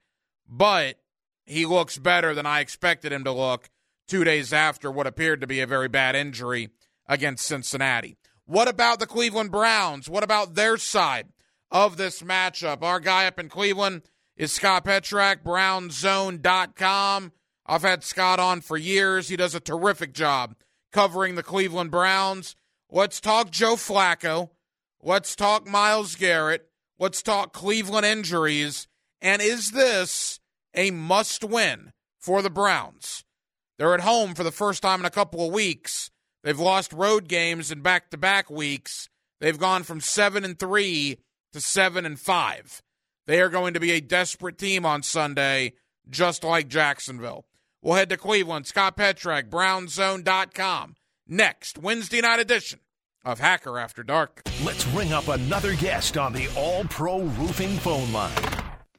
[0.48, 1.00] but
[1.46, 3.70] he looks better than I expected him to look
[4.08, 6.70] two days after what appeared to be a very bad injury
[7.08, 8.18] against Cincinnati.
[8.46, 10.10] What about the Cleveland Browns?
[10.10, 11.28] What about their side
[11.70, 12.82] of this matchup?
[12.82, 14.04] Our guy up in Cleveland
[14.38, 17.32] is Scott Petrak, brownzone.com.
[17.68, 19.28] I've had Scott on for years.
[19.28, 20.56] He does a terrific job
[20.94, 22.56] covering the Cleveland Browns.
[22.90, 24.52] Let's talk Joe Flacco.
[25.04, 26.70] Let's talk Myles Garrett.
[26.98, 28.88] Let's talk Cleveland injuries.
[29.22, 30.40] And is this
[30.74, 33.26] a must win for the Browns?
[33.78, 36.10] They're at home for the first time in a couple of weeks.
[36.44, 39.10] They've lost road games in back to back weeks.
[39.40, 41.18] They've gone from 7 and 3
[41.54, 42.82] to 7 and 5.
[43.26, 45.74] They are going to be a desperate team on Sunday,
[46.10, 47.46] just like Jacksonville.
[47.82, 48.68] We'll head to Cleveland.
[48.68, 50.96] Scott Petrak, brownzone.com.
[51.28, 52.80] Next, Wednesday night edition
[53.24, 54.42] of Hacker After Dark.
[54.64, 58.32] Let's ring up another guest on the All Pro Roofing phone line.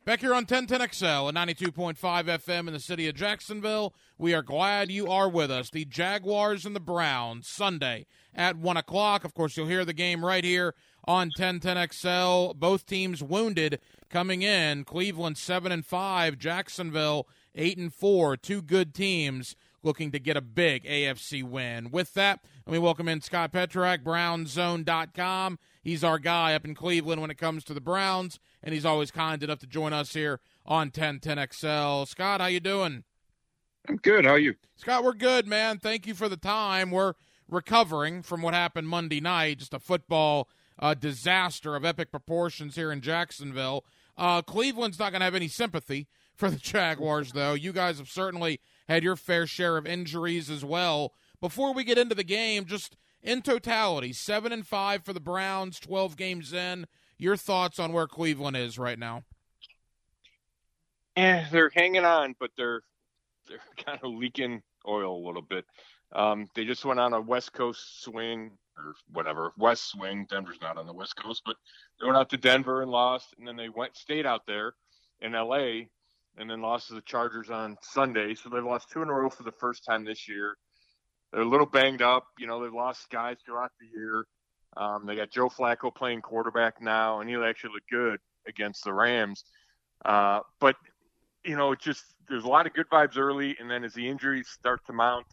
[0.04, 3.94] Back here on 1010XL at 92.5 FM in the city of Jacksonville.
[4.16, 5.68] We are glad you are with us.
[5.68, 9.24] The Jaguars and the Browns, Sunday at 1 o'clock.
[9.24, 12.56] Of course, you'll hear the game right here on 1010XL.
[12.56, 14.84] Both teams wounded coming in.
[14.84, 20.40] Cleveland 7 and 5, Jacksonville eight and four, two good teams looking to get a
[20.40, 21.90] big AFC win.
[21.90, 25.58] With that, let me welcome in Scott Petrak, BrownZone.com.
[25.82, 29.10] He's our guy up in Cleveland when it comes to the Browns, and he's always
[29.10, 32.06] kind enough to join us here on 1010XL.
[32.08, 33.04] Scott, how you doing?
[33.88, 34.24] I'm good.
[34.24, 34.54] How are you?
[34.76, 35.78] Scott, we're good, man.
[35.78, 36.90] Thank you for the time.
[36.90, 37.14] We're
[37.48, 42.92] recovering from what happened Monday night, just a football uh, disaster of epic proportions here
[42.92, 43.84] in Jacksonville.
[44.16, 46.08] Uh, Cleveland's not going to have any sympathy
[46.38, 47.54] for the Jaguars, though.
[47.54, 51.12] You guys have certainly had your fair share of injuries as well.
[51.40, 55.78] Before we get into the game, just in totality, seven and five for the Browns,
[55.78, 56.86] twelve games in.
[57.18, 59.24] Your thoughts on where Cleveland is right now?
[61.16, 62.82] Yeah, they're hanging on, but they're
[63.48, 65.66] they're kind of leaking oil a little bit.
[66.12, 70.26] Um, they just went on a West Coast swing or whatever West swing.
[70.30, 71.56] Denver's not on the West Coast, but
[72.00, 74.74] they went out to Denver and lost, and then they went stayed out there
[75.20, 75.90] in L.A
[76.38, 78.34] and then lost to the Chargers on Sunday.
[78.34, 80.56] So they've lost two in a row for the first time this year.
[81.32, 82.26] They're a little banged up.
[82.38, 84.24] You know, they've lost guys throughout the year.
[84.76, 88.92] Um, they got Joe Flacco playing quarterback now, and he'll actually looked good against the
[88.92, 89.44] Rams.
[90.04, 90.76] Uh, but
[91.44, 94.06] you know, it just there's a lot of good vibes early, and then as the
[94.06, 95.26] injuries start to mount,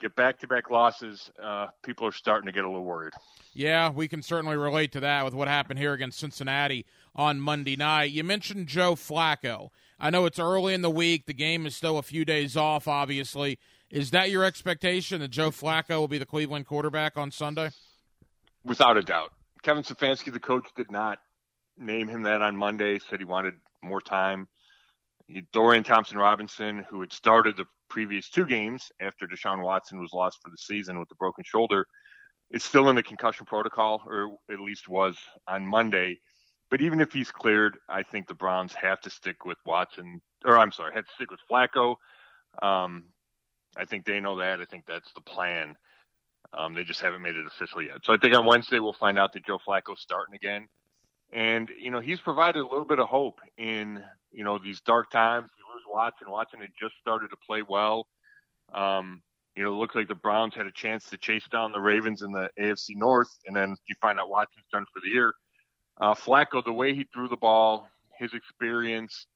[0.00, 3.14] get back-to-back losses, uh, people are starting to get a little worried.
[3.54, 7.76] Yeah, we can certainly relate to that with what happened here against Cincinnati on Monday
[7.76, 8.10] night.
[8.10, 9.70] You mentioned Joe Flacco.
[9.98, 11.26] I know it's early in the week.
[11.26, 13.58] The game is still a few days off, obviously.
[13.90, 17.70] Is that your expectation that Joe Flacco will be the Cleveland quarterback on Sunday?
[18.64, 19.32] Without a doubt.
[19.62, 21.18] Kevin Stefanski, the coach, did not
[21.78, 24.48] name him that on Monday, said he wanted more time.
[25.52, 30.38] Dorian Thompson Robinson, who had started the previous two games after Deshaun Watson was lost
[30.42, 31.86] for the season with a broken shoulder,
[32.50, 35.16] is still in the concussion protocol, or at least was
[35.48, 36.18] on Monday.
[36.70, 40.58] But even if he's cleared, I think the Browns have to stick with Watson, or
[40.58, 41.96] I'm sorry, have to stick with Flacco.
[42.60, 43.04] Um,
[43.76, 44.60] I think they know that.
[44.60, 45.76] I think that's the plan.
[46.52, 47.98] Um, they just haven't made it official yet.
[48.02, 50.68] So I think on Wednesday we'll find out that Joe Flacco's starting again.
[51.32, 54.02] And, you know, he's provided a little bit of hope in,
[54.32, 55.50] you know, these dark times.
[55.58, 56.30] You lose Watson.
[56.30, 58.06] Watson had just started to play well.
[58.72, 59.22] Um,
[59.56, 62.22] you know, it looks like the Browns had a chance to chase down the Ravens
[62.22, 65.32] in the AFC North, and then you find out Watson's done for the year.
[66.00, 67.88] Uh, Flacco, the way he threw the ball,
[68.18, 69.26] his experience,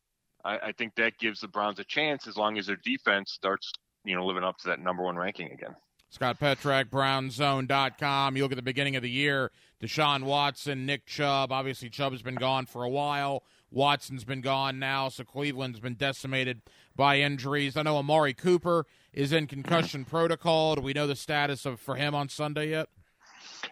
[0.45, 3.73] I, I think that gives the Browns a chance as long as their defense starts,
[4.05, 5.75] you know, living up to that number one ranking again.
[6.11, 8.37] Scott Petrak, BrownZone.com.
[8.37, 11.53] You look at the beginning of the year, Deshaun Watson, Nick Chubb.
[11.53, 13.45] Obviously, Chubb's been gone for a while.
[13.71, 16.63] Watson's been gone now, so Cleveland's been decimated
[16.97, 17.77] by injuries.
[17.77, 20.75] I know Amari Cooper is in concussion protocol.
[20.75, 22.89] Do we know the status of for him on Sunday yet?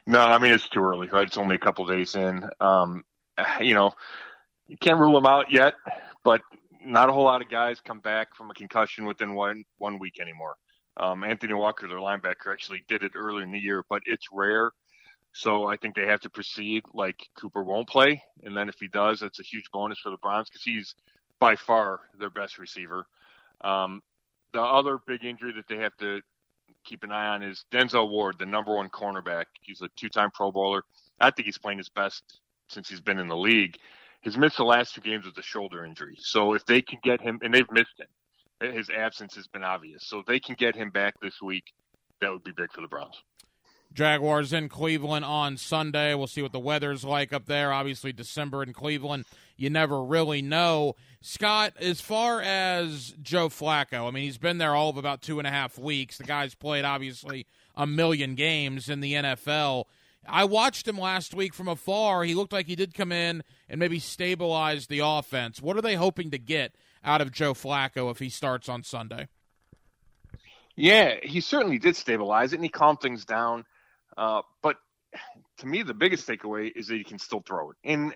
[0.06, 1.26] No, I mean it's too early, right?
[1.26, 2.48] It's only a couple days in.
[2.60, 3.04] Um,
[3.60, 3.92] you know,
[4.66, 5.74] you can't rule them out yet,
[6.24, 6.40] but
[6.84, 10.20] not a whole lot of guys come back from a concussion within one one week
[10.20, 10.56] anymore.
[10.96, 14.72] Um, Anthony Walker, their linebacker, actually did it earlier in the year, but it's rare.
[15.32, 18.88] So I think they have to proceed like Cooper won't play, and then if he
[18.88, 20.94] does, it's a huge bonus for the Browns because he's
[21.38, 23.06] by far their best receiver.
[23.60, 24.02] Um,
[24.52, 26.20] the other big injury that they have to
[26.84, 29.44] keep an eye on is Denzel Ward, the number one cornerback.
[29.60, 30.82] He's a two-time Pro Bowler.
[31.20, 33.76] I think he's playing his best since he's been in the league.
[34.20, 36.16] He's missed the last two games with a shoulder injury.
[36.18, 40.04] So if they can get him, and they've missed him, his absence has been obvious.
[40.06, 41.64] So if they can get him back this week,
[42.20, 43.22] that would be big for the Browns.
[43.92, 46.14] Jaguars in Cleveland on Sunday.
[46.14, 47.72] We'll see what the weather's like up there.
[47.72, 49.24] Obviously, December in Cleveland,
[49.58, 50.94] you never really know.
[51.20, 55.38] Scott, as far as Joe Flacco, I mean, he's been there all of about two
[55.38, 56.16] and a half weeks.
[56.16, 59.84] The guy's played, obviously, a million games in the NFL.
[60.26, 62.22] I watched him last week from afar.
[62.22, 65.60] He looked like he did come in and maybe stabilize the offense.
[65.60, 69.28] What are they hoping to get out of Joe Flacco if he starts on Sunday?
[70.76, 73.64] Yeah, he certainly did stabilize it and he calmed things down.
[74.16, 74.76] Uh, but
[75.58, 77.76] to me, the biggest takeaway is that he can still throw it.
[77.82, 78.14] And,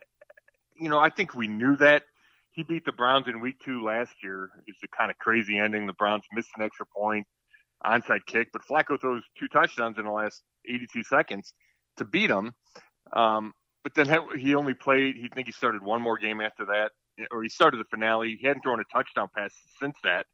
[0.79, 2.05] you know, I think we knew that.
[2.51, 4.51] He beat the Browns in week two last year.
[4.67, 5.87] It's a kind of crazy ending.
[5.87, 7.27] The Browns missed an extra point,
[7.85, 11.55] onside kick, but Flacco throws two touchdowns in the last 82 seconds
[11.97, 12.53] to beat them.
[13.15, 14.07] Um, but then
[14.39, 16.91] he only played, he think he started one more game after that,
[17.31, 18.37] or he started the finale.
[18.39, 20.27] He hadn't thrown a touchdown pass since that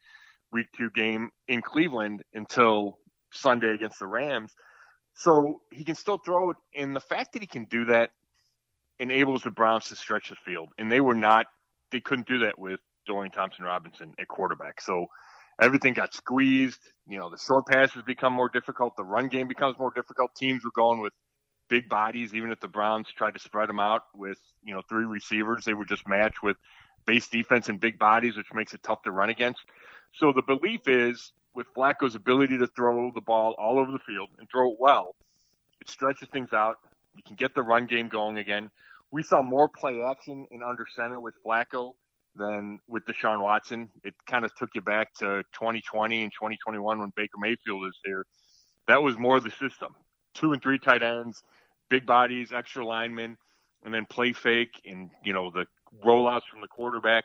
[0.52, 2.98] week two game in Cleveland until
[3.32, 4.52] Sunday against the Rams.
[5.14, 6.56] So he can still throw it.
[6.76, 8.10] And the fact that he can do that
[9.00, 10.70] enables the Browns to stretch the field.
[10.78, 11.46] And they were not,
[11.92, 14.80] they couldn't do that with Dorian Thompson Robinson at quarterback.
[14.80, 15.06] So
[15.60, 16.80] everything got squeezed.
[17.08, 18.96] You know, the short passes become more difficult.
[18.96, 20.34] The run game becomes more difficult.
[20.34, 21.12] Teams were going with
[21.68, 25.04] big bodies, even if the Browns tried to spread them out with, you know, three
[25.04, 25.64] receivers.
[25.64, 26.56] They were just matched with
[27.06, 29.60] base defense and big bodies, which makes it tough to run against.
[30.14, 34.28] So the belief is with Flacco's ability to throw the ball all over the field
[34.38, 35.14] and throw it well,
[35.80, 36.76] it stretches things out.
[37.16, 38.70] You can get the run game going again.
[39.10, 41.92] We saw more play action in under center with Flacco
[42.36, 43.88] than with Deshaun Watson.
[44.04, 48.24] It kind of took you back to 2020 and 2021 when Baker Mayfield is here.
[48.86, 49.94] That was more of the system.
[50.34, 51.42] Two and three tight ends,
[51.88, 53.36] big bodies, extra linemen,
[53.84, 55.66] and then play fake and, you know, the
[56.04, 57.24] rollouts from the quarterback.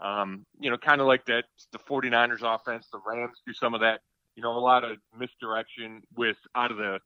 [0.00, 3.80] Um, you know, kind of like that, the 49ers offense, the Rams do some of
[3.80, 4.00] that.
[4.34, 6.98] You know, a lot of misdirection with out of the,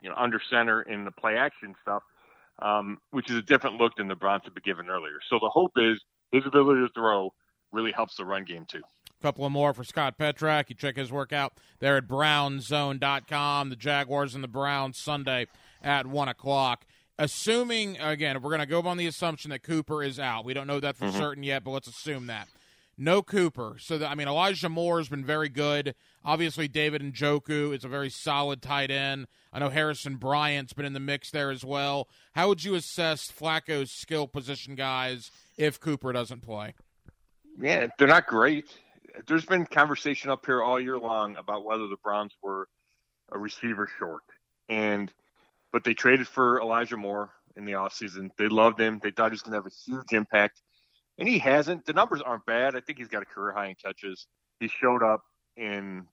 [0.00, 2.02] you know, under center in the play action stuff,
[2.60, 5.18] um, which is a different look than the Browns have been given earlier.
[5.28, 6.00] So the hope is
[6.32, 7.32] his ability to throw
[7.72, 8.82] really helps the run game too.
[9.18, 10.68] A couple of more for Scott Petrak.
[10.68, 13.70] You check his work out there at brownzone.com.
[13.70, 15.46] The Jaguars and the Browns Sunday
[15.82, 16.86] at 1 o'clock
[17.18, 20.44] assuming again, we're going to go on the assumption that Cooper is out.
[20.44, 21.18] We don't know that for mm-hmm.
[21.18, 22.48] certain yet, but let's assume that.
[22.96, 23.76] No Cooper.
[23.78, 25.94] So that, I mean, Elijah Moore has been very good.
[26.24, 29.26] Obviously, David Njoku is a very solid tight end.
[29.52, 32.08] I know Harrison Bryant's been in the mix there as well.
[32.32, 36.74] How would you assess Flacco's skill position guys if Cooper doesn't play?
[37.58, 38.66] Yeah, they're not great.
[39.26, 42.68] There's been conversation up here all year long about whether the Browns were
[43.30, 44.22] a receiver short.
[44.68, 45.12] And–
[45.74, 48.30] but they traded for Elijah Moore in the offseason.
[48.38, 49.00] They loved him.
[49.02, 50.62] They thought he was going to have a huge impact,
[51.18, 51.84] and he hasn't.
[51.86, 52.76] The numbers aren't bad.
[52.76, 54.26] I think he's got a career high in catches.
[54.60, 55.22] He showed up
[55.56, 56.06] in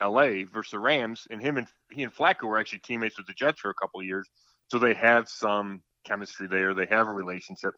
[0.00, 0.44] L.A.
[0.44, 3.60] versus the Rams, and him and he and Flacco were actually teammates with the Jets
[3.60, 4.28] for a couple of years,
[4.68, 6.74] so they have some chemistry there.
[6.74, 7.74] They have a relationship.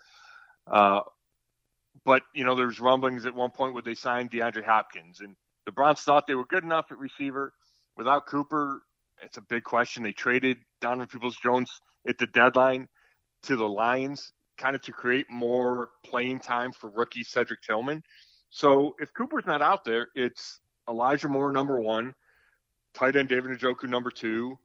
[0.71, 1.01] Uh,
[2.05, 5.73] but you know, there's rumblings at one point where they signed DeAndre Hopkins, and the
[5.73, 7.53] Browns thought they were good enough at receiver.
[7.97, 8.83] Without Cooper,
[9.23, 10.03] it's a big question.
[10.03, 11.71] They traded Donovan Peoples Jones
[12.07, 12.89] at the deadline
[13.45, 18.03] to the Lions, kind of to create more playing time for rookie Cedric Tillman.
[18.51, 22.15] So if Cooper's not out there, it's Elijah Moore number one,
[22.95, 24.59] tight end David Njoku number two.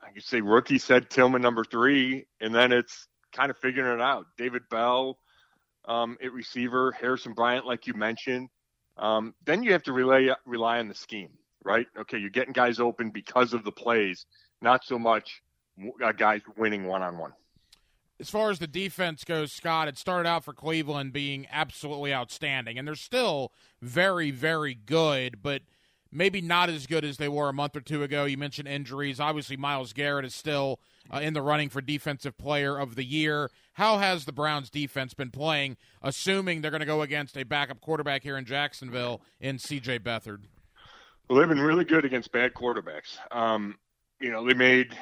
[0.00, 4.02] I could say rookie said Tillman number three, and then it's kind of figuring it
[4.02, 4.26] out.
[4.36, 5.18] David Bell
[5.86, 8.48] um, at receiver, Harrison Bryant, like you mentioned.
[8.96, 11.30] Um, then you have to rely rely on the scheme
[11.64, 11.86] right?
[11.98, 14.26] Okay, you're getting guys open because of the plays,
[14.62, 15.42] not so much
[16.02, 17.32] uh, guys winning one on one.
[18.20, 22.76] As far as the defense goes, Scott, it started out for Cleveland being absolutely outstanding,
[22.76, 25.62] and they're still very, very good, but
[26.10, 28.24] maybe not as good as they were a month or two ago.
[28.24, 29.20] You mentioned injuries.
[29.20, 30.80] Obviously, Myles Garrett is still
[31.12, 33.50] uh, in the running for Defensive Player of the Year.
[33.74, 37.80] How has the Browns' defense been playing, assuming they're going to go against a backup
[37.80, 40.00] quarterback here in Jacksonville in C.J.
[40.00, 40.40] Beathard?
[41.28, 43.18] Well, they've been really good against bad quarterbacks.
[43.30, 43.76] Um,
[44.20, 44.96] you know, they made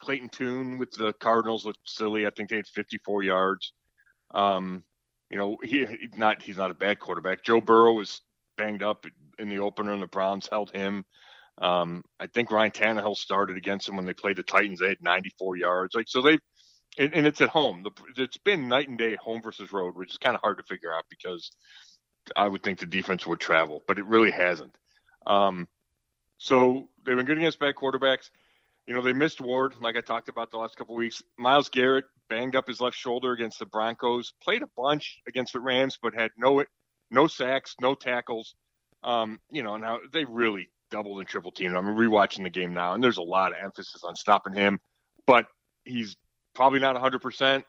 [0.00, 2.26] Clayton Tune with the Cardinals looked silly.
[2.26, 3.72] I think they had 54 yards.
[4.32, 4.82] Um,
[5.30, 5.86] you know, he
[6.16, 7.44] not he's not a bad quarterback.
[7.44, 8.20] Joe Burrow was
[8.56, 9.06] banged up
[9.38, 11.04] in the opener, and the Browns held him.
[11.58, 14.78] Um, I think Ryan Tannehill started against them when they played the Titans.
[14.78, 15.94] They had 94 yards.
[15.94, 16.38] Like so, they
[16.98, 17.82] and, and it's at home.
[17.82, 20.64] The, it's been night and day, home versus road, which is kind of hard to
[20.64, 21.50] figure out because
[22.34, 24.76] I would think the defense would travel, but it really hasn't.
[25.26, 25.68] Um,
[26.38, 28.30] so they've been good against bad quarterbacks.
[28.86, 31.22] You know, they missed Ward, like I talked about the last couple weeks.
[31.38, 34.32] Myles Garrett banged up his left shoulder against the Broncos.
[34.42, 36.64] Played a bunch against the Rams, but had no
[37.10, 38.54] no sacks, no tackles.
[39.02, 41.74] Um, you know, now they really doubled and triple teamed.
[41.74, 44.80] I'm rewatching the game now, and there's a lot of emphasis on stopping him,
[45.26, 45.46] but
[45.84, 46.16] he's
[46.54, 47.62] probably not 100%,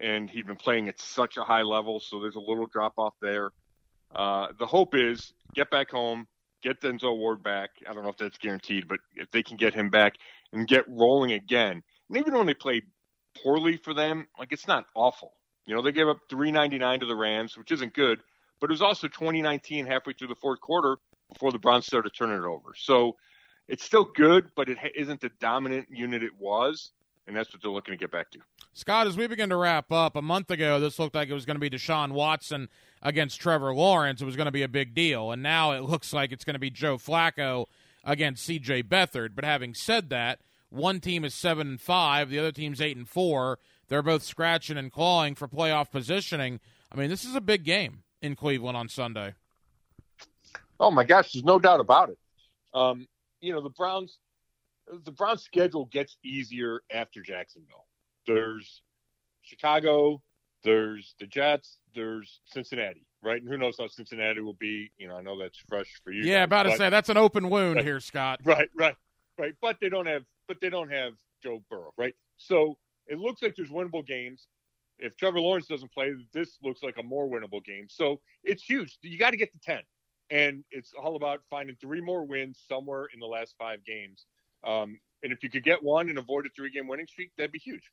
[0.00, 3.14] and he'd been playing at such a high level, so there's a little drop off
[3.20, 3.50] there.
[4.14, 6.26] Uh, the hope is get back home,
[6.62, 7.70] get Denzel Ward back.
[7.88, 10.14] I don't know if that's guaranteed, but if they can get him back
[10.52, 12.84] and get rolling again, and even when they played
[13.42, 15.32] poorly for them, like it's not awful.
[15.66, 18.20] You know, they gave up 399 to the Rams, which isn't good,
[18.60, 20.96] but it was also 2019 halfway through the fourth quarter
[21.32, 22.70] before the Browns started turning it over.
[22.74, 23.16] So
[23.68, 26.92] it's still good, but it isn't the dominant unit it was,
[27.26, 28.38] and that's what they're looking to get back to.
[28.72, 31.44] Scott, as we begin to wrap up, a month ago, this looked like it was
[31.44, 32.68] going to be Deshaun Watson
[33.02, 34.20] against Trevor Lawrence.
[34.20, 36.54] It was going to be a big deal, and now it looks like it's going
[36.54, 37.66] to be Joe Flacco
[38.04, 38.84] against C.J.
[38.84, 39.34] Beathard.
[39.34, 40.40] But having said that,
[40.70, 43.58] one team is seven and five, the other team's eight and four.
[43.88, 46.60] They're both scratching and clawing for playoff positioning.
[46.92, 49.34] I mean, this is a big game in Cleveland on Sunday.
[50.80, 52.18] Oh my gosh, there's no doubt about it.
[52.74, 53.08] Um,
[53.40, 54.18] you know, the Browns
[55.04, 57.86] the Browns schedule gets easier after Jacksonville.
[58.26, 58.82] There's
[59.42, 60.22] Chicago,
[60.64, 63.40] there's the Jets, there's Cincinnati, right?
[63.40, 64.90] And who knows how Cincinnati will be.
[64.98, 66.24] You know, I know that's fresh for you.
[66.24, 68.40] Yeah, guys, about to say that's an open wound right, here, Scott.
[68.44, 68.96] Right, right,
[69.38, 69.54] right.
[69.60, 72.14] But they don't have but they don't have Joe Burrow, right?
[72.36, 74.48] So it looks like there's winnable games.
[74.98, 77.86] If Trevor Lawrence doesn't play, this looks like a more winnable game.
[77.88, 78.98] So it's huge.
[79.02, 79.80] You got to get to 10.
[80.30, 84.26] And it's all about finding three more wins somewhere in the last five games.
[84.66, 87.52] Um, and if you could get one and avoid a three game winning streak, that'd
[87.52, 87.90] be huge.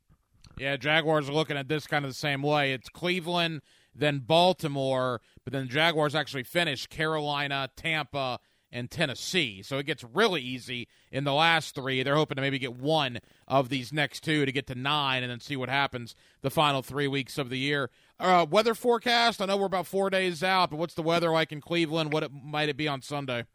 [0.58, 2.74] Yeah, Jaguars are looking at this kind of the same way.
[2.74, 3.62] It's Cleveland,
[3.94, 8.40] then Baltimore, but then the Jaguars actually finish Carolina, Tampa,
[8.72, 9.62] and Tennessee.
[9.62, 12.04] So it gets really easy in the last three.
[12.04, 15.32] They're hoping to maybe get one of these next two to get to nine and
[15.32, 17.90] then see what happens the final three weeks of the year.
[18.20, 21.52] Uh, weather forecast, I know we're about four days out, but what's the weather like
[21.52, 22.12] in Cleveland?
[22.12, 23.46] What it, might it be on Sunday?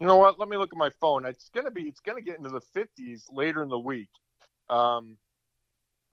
[0.00, 0.38] You know what?
[0.38, 1.24] Let me look at my phone.
[1.24, 1.82] It's gonna be.
[1.82, 4.08] It's gonna get into the 50s later in the week.
[4.68, 5.16] Um,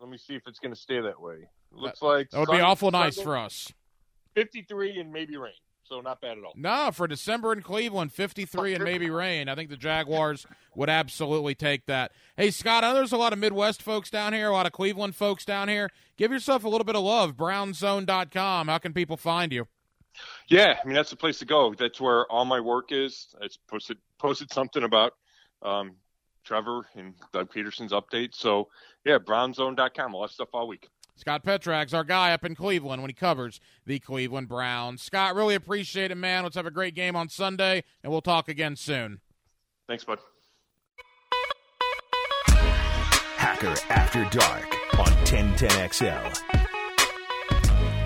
[0.02, 1.36] let me see if it's gonna stay that way.
[1.36, 3.72] It looks like that would be awful nice for us.
[4.34, 5.54] 53 and maybe rain
[5.92, 6.54] so not bad at all.
[6.56, 9.50] No, for December in Cleveland, 53 and maybe rain.
[9.50, 12.14] I think the Jaguars would absolutely take that.
[12.38, 14.72] Hey, Scott, I know there's a lot of Midwest folks down here, a lot of
[14.72, 15.90] Cleveland folks down here.
[16.16, 17.36] Give yourself a little bit of love.
[17.36, 18.70] Brownzone.com.
[18.70, 19.68] How can people find you?
[20.48, 21.74] Yeah, I mean that's the place to go.
[21.78, 23.28] That's where all my work is.
[23.42, 25.14] It's posted posted something about
[25.62, 25.96] um,
[26.44, 28.36] Trevor and Doug Pederson's update.
[28.36, 28.70] So
[29.06, 30.16] yeah, brownzone.com.
[30.16, 30.90] All that stuff all week.
[31.16, 35.04] Scott Petrak's our guy up in Cleveland when he covers the Cleveland Browns.
[35.04, 36.44] Scott, really appreciate it, man.
[36.44, 39.20] Let's have a great game on Sunday, and we'll talk again soon.
[39.88, 40.20] Thanks, bud.
[42.48, 46.42] Hacker After Dark on 1010XL.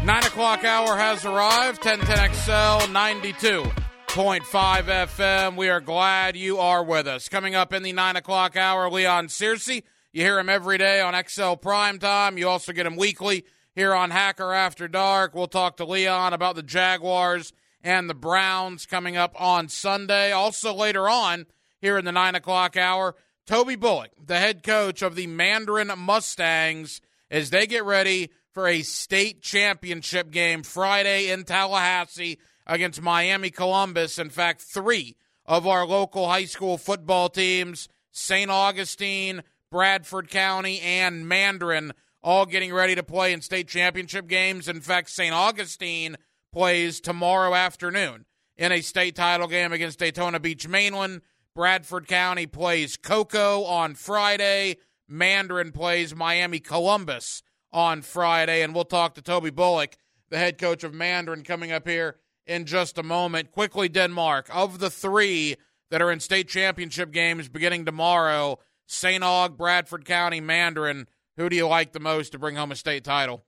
[0.03, 1.81] 9 o'clock hour has arrived.
[1.81, 3.84] 1010XL
[4.15, 5.57] 92.5 FM.
[5.57, 7.27] We are glad you are with us.
[7.27, 11.21] Coming up in the 9 o'clock hour, Leon Searcy you hear him every day on
[11.27, 12.37] XL Prime Time.
[12.37, 13.43] You also get him weekly
[13.75, 15.35] here on Hacker After Dark.
[15.35, 17.51] We'll talk to Leon about the Jaguars
[17.83, 20.31] and the Browns coming up on Sunday.
[20.31, 21.45] Also, later on,
[21.81, 27.01] here in the 9 o'clock hour, Toby Bullock, the head coach of the Mandarin Mustangs,
[27.29, 34.19] as they get ready for a state championship game Friday in Tallahassee against Miami Columbus.
[34.19, 38.49] In fact, three of our local high school football teams, St.
[38.49, 41.93] Augustine, Bradford County, and Mandarin
[42.23, 44.67] all getting ready to play in state championship games.
[44.67, 45.33] In fact, St.
[45.33, 46.15] Augustine
[46.51, 48.25] plays tomorrow afternoon
[48.57, 51.21] in a state title game against Daytona Beach Mainland.
[51.53, 54.77] Bradford County plays Cocoa on Friday.
[55.07, 58.63] Mandarin plays Miami Columbus on Friday.
[58.63, 59.95] And we'll talk to Toby Bullock,
[60.29, 62.17] the head coach of Mandarin, coming up here
[62.47, 63.51] in just a moment.
[63.51, 65.55] Quickly, Denmark, of the three
[65.91, 69.23] that are in state championship games beginning tomorrow, St.
[69.23, 71.07] Aug, Bradford County, Mandarin.
[71.37, 73.43] Who do you like the most to bring home a state title?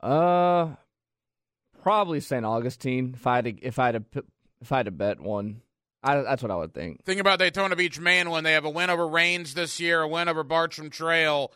[0.00, 0.70] Uh,
[1.82, 2.44] probably St.
[2.44, 3.14] Augustine.
[3.14, 4.24] If I had to, if I had to,
[4.60, 5.62] if I had to bet one,
[6.02, 7.04] I, that's what I would think.
[7.04, 8.46] Think about Daytona Beach Mainland.
[8.46, 11.52] They have a win over Raines this year, a win over Bartram Trail,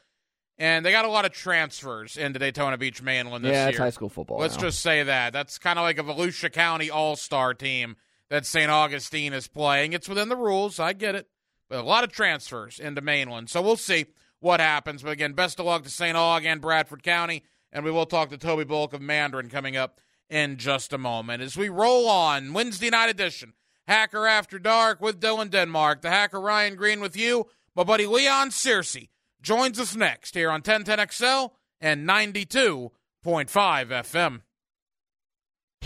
[0.58, 3.68] and they got a lot of transfers into Daytona Beach Mainland this yeah, year.
[3.70, 4.38] it's high school football.
[4.38, 4.62] Let's now.
[4.62, 5.32] just say that.
[5.32, 7.96] That's kind of like a Volusia County All Star team
[8.30, 8.70] that St.
[8.70, 9.92] Augustine is playing.
[9.92, 10.78] It's within the rules.
[10.78, 11.28] I get it.
[11.68, 13.50] But a lot of transfers into Mainland.
[13.50, 14.06] So we'll see
[14.40, 15.02] what happens.
[15.02, 16.16] But again, best of luck to St.
[16.16, 17.42] Aug and Bradford County.
[17.72, 20.00] And we will talk to Toby Bullock of Mandarin coming up
[20.30, 21.42] in just a moment.
[21.42, 23.54] As we roll on Wednesday night edition,
[23.88, 27.46] Hacker After Dark with Dylan Denmark, the hacker Ryan Green with you.
[27.74, 29.08] My buddy Leon Searcy
[29.44, 32.90] joins us next here on 1010XL and 92.5
[33.24, 34.40] FM.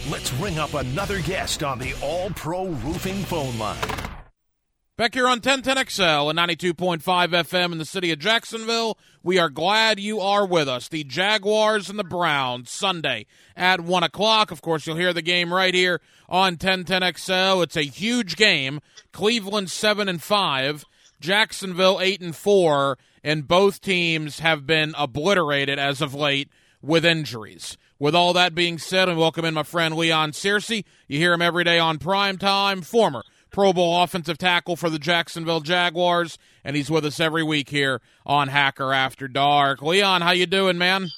[0.08, 3.76] Let's ring up another guest on the All Pro Roofing phone line.
[4.96, 10.00] Back here on 1010XL and 92.5 FM in the city of Jacksonville, we are glad
[10.00, 10.88] you are with us.
[10.88, 14.50] The Jaguars and the Browns, Sunday at 1 o'clock.
[14.50, 17.62] Of course, you'll hear the game right here on 1010XL.
[17.62, 18.80] It's a huge game.
[19.12, 20.84] Cleveland 7 and 5,
[21.20, 22.98] Jacksonville 8 and 4,
[23.28, 26.48] and both teams have been obliterated as of late
[26.80, 27.76] with injuries.
[27.98, 30.86] With all that being said, and welcome in my friend Leon Searcy.
[31.08, 34.98] You hear him every day on prime time, former Pro Bowl offensive tackle for the
[34.98, 39.82] Jacksonville Jaguars, and he's with us every week here on Hacker After Dark.
[39.82, 41.08] Leon, how you doing, man?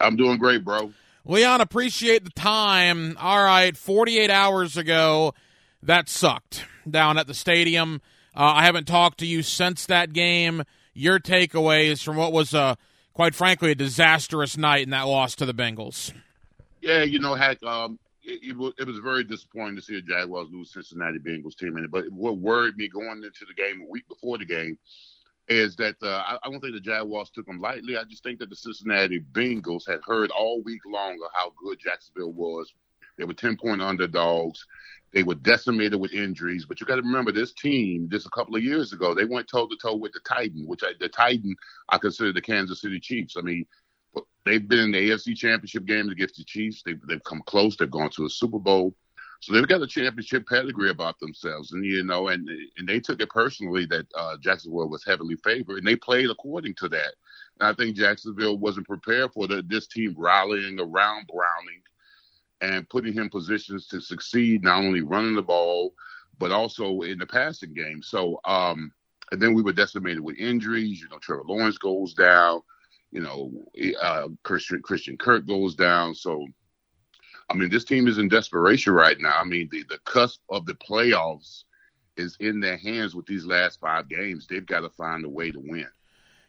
[0.00, 0.92] I'm doing great, bro.
[1.24, 3.16] Leon, appreciate the time.
[3.18, 5.34] All right, 48 hours ago,
[5.82, 8.02] that sucked down at the stadium.
[8.36, 10.62] Uh, I haven't talked to you since that game.
[11.00, 12.54] Your takeaways from what was,
[13.14, 16.12] quite frankly, a disastrous night in that loss to the Bengals.
[16.82, 20.02] Yeah, you know, heck, um, it, it, was, it was very disappointing to see the
[20.02, 21.86] Jaguars lose Cincinnati Bengals team.
[21.90, 24.78] But what worried me going into the game a week before the game
[25.48, 27.96] is that uh, I, I, don't think the Jaguars took them lightly.
[27.96, 31.78] I just think that the Cincinnati Bengals had heard all week long of how good
[31.82, 32.72] Jacksonville was.
[33.16, 34.66] They were ten point underdogs.
[35.12, 36.66] They were decimated with injuries.
[36.66, 39.48] But you got to remember, this team just a couple of years ago, they went
[39.48, 41.56] toe to toe with the Titan, which I, the Titan
[41.88, 43.36] I consider the Kansas City Chiefs.
[43.36, 43.66] I mean,
[44.44, 46.82] they've been in the AFC Championship games against the Chiefs.
[46.84, 47.76] They've, they've come close.
[47.76, 48.94] They've gone to a Super Bowl.
[49.40, 52.46] So they've got a championship pedigree about themselves, and you know, and
[52.76, 56.74] and they took it personally that uh, Jacksonville was heavily favored, and they played according
[56.74, 57.14] to that.
[57.58, 61.80] And I think Jacksonville wasn't prepared for the, this team rallying around Browning
[62.60, 65.94] and putting him positions to succeed, not only running the ball
[66.38, 68.02] but also in the passing game.
[68.02, 68.90] So, um,
[69.30, 70.98] and then we were decimated with injuries.
[70.98, 72.62] You know, Trevor Lawrence goes down
[73.10, 73.50] you know,
[74.00, 76.14] uh, Christian Christian Kirk goes down.
[76.14, 76.46] So,
[77.48, 79.36] I mean, this team is in desperation right now.
[79.36, 81.64] I mean, the the cusp of the playoffs
[82.16, 84.46] is in their hands with these last five games.
[84.46, 85.88] They've got to find a way to win.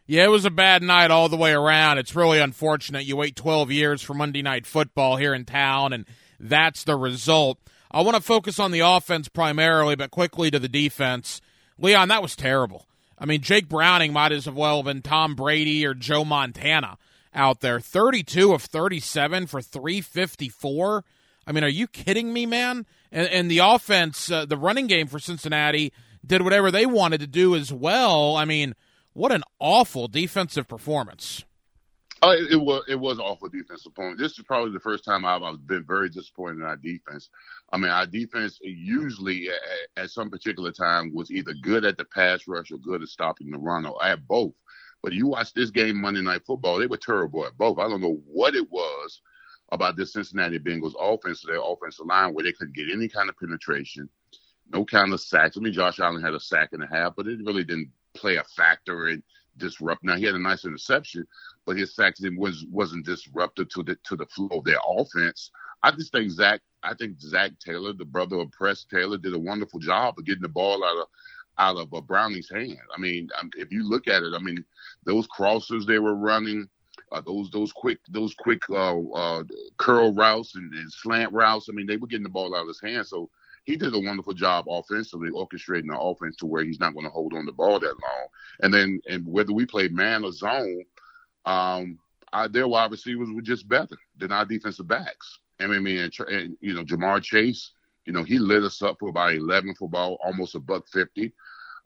[0.06, 1.98] Yeah, it was a bad night all the way around.
[1.98, 3.04] It's really unfortunate.
[3.04, 6.06] You wait 12 years for Monday Night Football here in town, and
[6.40, 7.58] that's the result.
[7.90, 11.40] I want to focus on the offense primarily, but quickly to the defense.
[11.78, 12.86] Leon, that was terrible.
[13.18, 16.98] I mean, Jake Browning might as well have been Tom Brady or Joe Montana
[17.32, 17.78] out there.
[17.78, 21.04] 32 of 37 for 354.
[21.46, 22.86] I mean, are you kidding me, man?
[23.12, 25.92] And, and the offense, uh, the running game for Cincinnati
[26.26, 28.36] did whatever they wanted to do as well.
[28.36, 28.74] I mean,
[29.12, 31.44] what an awful defensive performance.
[32.24, 34.20] Oh, it, it, was it was awful defensive performance.
[34.20, 37.30] This is probably the first time I've, I've been very disappointed in our defense.
[37.72, 42.04] I mean, our defense usually at, at, some particular time was either good at the
[42.04, 44.52] pass rush or good at stopping the run, or at both.
[45.02, 47.80] But you watch this game Monday Night Football; they were terrible at both.
[47.80, 49.20] I don't know what it was
[49.72, 53.38] about this Cincinnati Bengals offense, their offensive line, where they couldn't get any kind of
[53.38, 54.08] penetration,
[54.72, 55.56] no kind of sacks.
[55.56, 58.36] I mean, Josh Allen had a sack and a half, but it really didn't play
[58.36, 59.22] a factor and
[59.58, 60.04] disrupt.
[60.04, 61.26] Now he had a nice interception,
[61.66, 65.50] but his sacks was wasn't disruptive to the to the flow of their offense.
[65.82, 69.38] I just think Zac, I think Zac Taylor, the brother of Press Taylor, did a
[69.38, 71.08] wonderful job of getting the ball out of
[71.58, 72.78] out of uh, Browning's hand.
[72.94, 74.64] I mean, um, if you look at it, I mean,
[75.04, 76.68] those crossers they were running,
[77.10, 79.42] uh, those those quick those quick uh, uh,
[79.76, 81.68] curl routes and, and, slant routes.
[81.68, 83.06] I mean, they were getting the ball out of his hand.
[83.06, 83.28] So
[83.64, 87.12] he did a wonderful job offensively, orchestrating the offense to where he's not going to
[87.12, 88.26] hold on the ball that long.
[88.60, 90.84] And then, and whether we play man or zone,
[91.44, 91.98] um,
[92.32, 95.38] our, their wide receivers were just better than our defensive backs.
[95.60, 97.72] I mean, and, and you know, Ja'Marr Chase,
[98.04, 101.32] you know, he lit us up for about 11 for about almost a buck 50.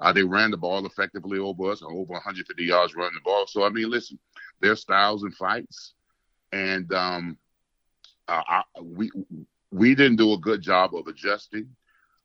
[0.00, 3.46] Uh, they ran the ball effectively over us, over 150 yards running the ball.
[3.46, 4.18] So I mean, listen,
[4.60, 5.94] their styles and fights,
[6.52, 7.38] and um,
[8.28, 9.10] uh, I, we
[9.76, 11.68] we didn't do a good job of adjusting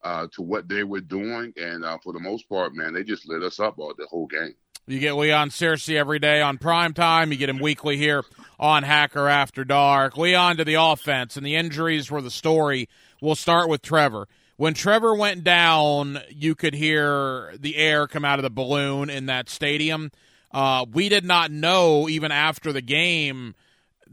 [0.04, 3.28] uh, to what they were doing, and uh, for the most part, man, they just
[3.28, 4.56] lit us up all the whole game.
[4.88, 7.32] You get Leon Searcy every day on prime time.
[7.32, 8.24] You get him weekly here
[8.60, 10.18] on Hacker After Dark.
[10.18, 12.90] Leon to the offense, and the injuries were the story.
[13.22, 14.28] We'll start with Trevor.
[14.58, 19.28] When Trevor went down, you could hear the air come out of the balloon in
[19.28, 20.12] that stadium.
[20.52, 23.56] Uh, we did not know, even after the game,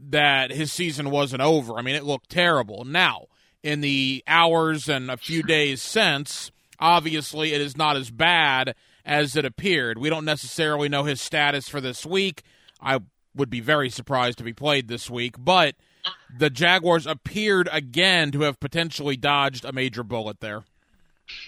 [0.09, 1.77] that his season wasn't over.
[1.77, 2.85] I mean, it looked terrible.
[2.85, 3.25] Now,
[3.63, 8.75] in the hours and a few days since, obviously it is not as bad
[9.05, 9.97] as it appeared.
[9.97, 12.43] We don't necessarily know his status for this week.
[12.81, 12.99] I
[13.35, 15.75] would be very surprised if he played this week, but
[16.37, 20.63] the Jaguars appeared again to have potentially dodged a major bullet there.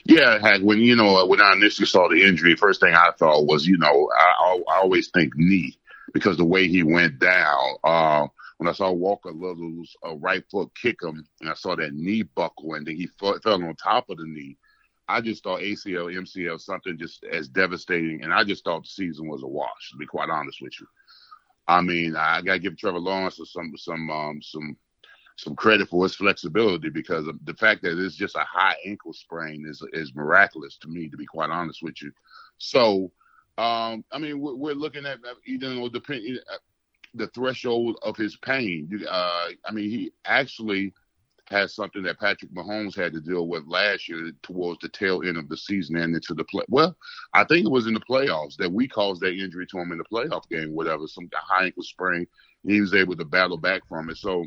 [0.03, 3.47] Yeah, heck, when you know when I initially saw the injury, first thing I thought
[3.47, 5.77] was, you know, I, I always think knee
[6.13, 7.75] because the way he went down.
[7.83, 11.95] Uh, when I saw Walker Little's uh, right foot kick him, and I saw that
[11.95, 14.55] knee buckle, and then he fell, fell on top of the knee.
[15.07, 19.27] I just thought ACL, MCL, something just as devastating, and I just thought the season
[19.27, 19.89] was a wash.
[19.91, 20.85] To be quite honest with you,
[21.67, 24.77] I mean, I got to give Trevor Lawrence some some um, some
[25.37, 29.65] some credit for his flexibility because the fact that it's just a high ankle sprain
[29.67, 31.09] is is miraculous to me.
[31.09, 32.11] To be quite honest with you,
[32.59, 33.11] so
[33.61, 36.57] um, I mean, we're, we're, looking at you know depend uh,
[37.13, 38.89] the threshold of his pain.
[39.07, 40.93] Uh, I mean, he actually
[41.45, 45.37] has something that Patrick Mahomes had to deal with last year towards the tail end
[45.37, 46.63] of the season and into the play.
[46.69, 46.97] Well,
[47.35, 49.99] I think it was in the playoffs that we caused that injury to him in
[49.99, 52.25] the playoff game, whatever, some high ankle sprain.
[52.65, 54.17] He was able to battle back from it.
[54.17, 54.45] So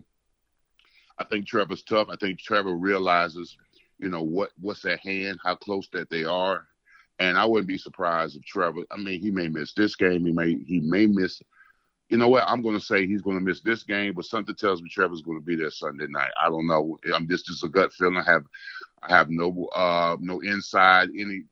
[1.19, 2.09] I think Trevor's tough.
[2.11, 3.57] I think Trevor realizes,
[3.99, 6.67] you know, what what's at hand, how close that they are.
[7.19, 8.83] And I wouldn't be surprised if Trevor.
[8.91, 10.27] I mean, he may miss this game.
[10.27, 11.41] He may he may miss
[12.11, 12.45] you know what?
[12.47, 15.23] I'm going to say he's going to miss this game, but something tells me Trevor's
[15.23, 16.31] going to be there Sunday night.
[16.41, 16.99] I don't know.
[17.15, 18.19] I'm just just a gut feeling.
[18.19, 18.45] I have
[19.03, 21.43] I have no uh no inside any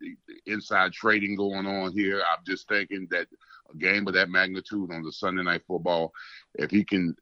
[0.47, 2.21] inside trading going on here.
[2.21, 3.29] I'm just thinking that
[3.73, 6.13] a game of that magnitude on the Sunday night football,
[6.55, 7.17] if he can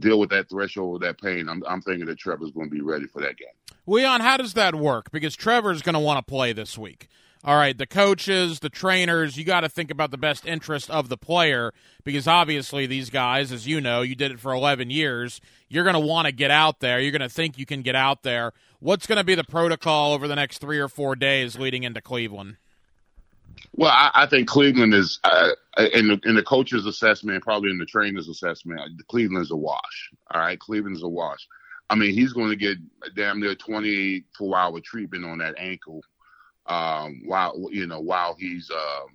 [0.00, 2.82] deal with that threshold, of that pain, I'm I'm thinking that Trevor's going to be
[2.82, 3.48] ready for that game.
[3.86, 5.12] Leon, how does that work?
[5.12, 7.08] Because Trevor's going to want to play this week
[7.44, 11.10] all right, the coaches, the trainers, you got to think about the best interest of
[11.10, 15.42] the player because obviously these guys, as you know, you did it for 11 years.
[15.68, 16.98] You're going to want to get out there.
[16.98, 18.52] You're going to think you can get out there.
[18.80, 22.00] What's going to be the protocol over the next three or four days leading into
[22.00, 22.56] Cleveland?
[23.76, 25.50] Well, I, I think Cleveland is, uh,
[25.92, 30.10] in, the, in the coach's assessment, probably in the trainer's assessment, Cleveland's a wash.
[30.32, 31.46] All right, Cleveland's a wash.
[31.90, 32.78] I mean, he's going to get
[33.14, 36.02] damn near 24 hour treatment on that ankle
[36.66, 39.08] um, while you know while he's um,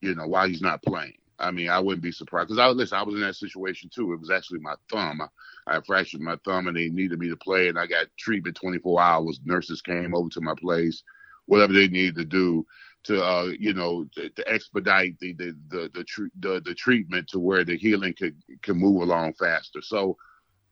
[0.00, 1.14] you know while he's not playing.
[1.40, 2.98] I mean, I wouldn't be surprised because I listen.
[2.98, 4.12] I was in that situation too.
[4.12, 5.20] It was actually my thumb.
[5.20, 8.56] I, I fractured my thumb, and they needed me to play, and I got treatment
[8.56, 9.40] 24 hours.
[9.44, 11.02] Nurses came over to my place,
[11.46, 12.66] whatever they needed to do
[13.04, 17.28] to uh, you know to, to expedite the the the the, tr- the the treatment
[17.28, 19.80] to where the healing could could move along faster.
[19.80, 20.16] So,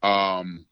[0.03, 0.66] um,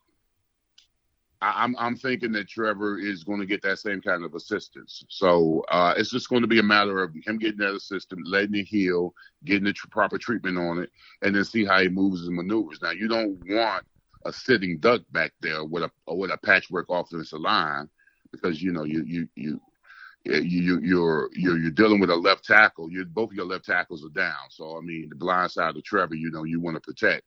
[1.54, 5.04] I'm I'm thinking that Trevor is going to get that same kind of assistance.
[5.08, 8.54] So uh, it's just going to be a matter of him getting that assistance, letting
[8.54, 9.14] it heal,
[9.44, 10.90] getting the tr- proper treatment on it,
[11.22, 12.80] and then see how he moves and maneuvers.
[12.82, 13.84] Now you don't want
[14.24, 17.88] a sitting duck back there with a with a patchwork offensive line
[18.32, 19.60] because you know you you you.
[20.26, 22.90] You, you're you're you're dealing with a left tackle.
[22.90, 24.48] You both of your left tackles are down.
[24.48, 27.24] So I mean, the blind side of Trevor, you know, you want to protect.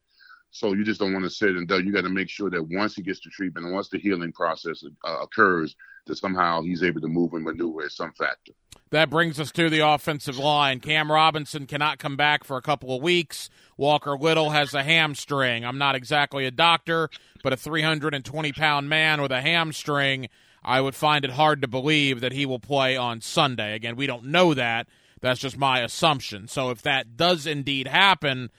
[0.50, 1.82] So you just don't want to sit and do.
[1.82, 4.32] You got to make sure that once he gets the treatment and once the healing
[4.32, 5.76] process uh, occurs,
[6.06, 8.52] that somehow he's able to move and maneuver at some factor.
[8.90, 10.80] That brings us to the offensive line.
[10.80, 13.50] Cam Robinson cannot come back for a couple of weeks.
[13.76, 15.64] Walker Little has a hamstring.
[15.64, 17.10] I'm not exactly a doctor,
[17.42, 20.28] but a 320 pound man with a hamstring,
[20.64, 23.74] I would find it hard to believe that he will play on Sunday.
[23.74, 24.88] Again, we don't know that.
[25.20, 26.48] That's just my assumption.
[26.48, 28.50] So if that does indeed happen,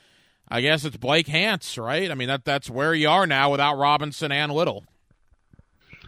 [0.51, 2.09] I guess it's Blake Hance, right?
[2.09, 4.85] I mean that that's where you are now without Robinson and Little.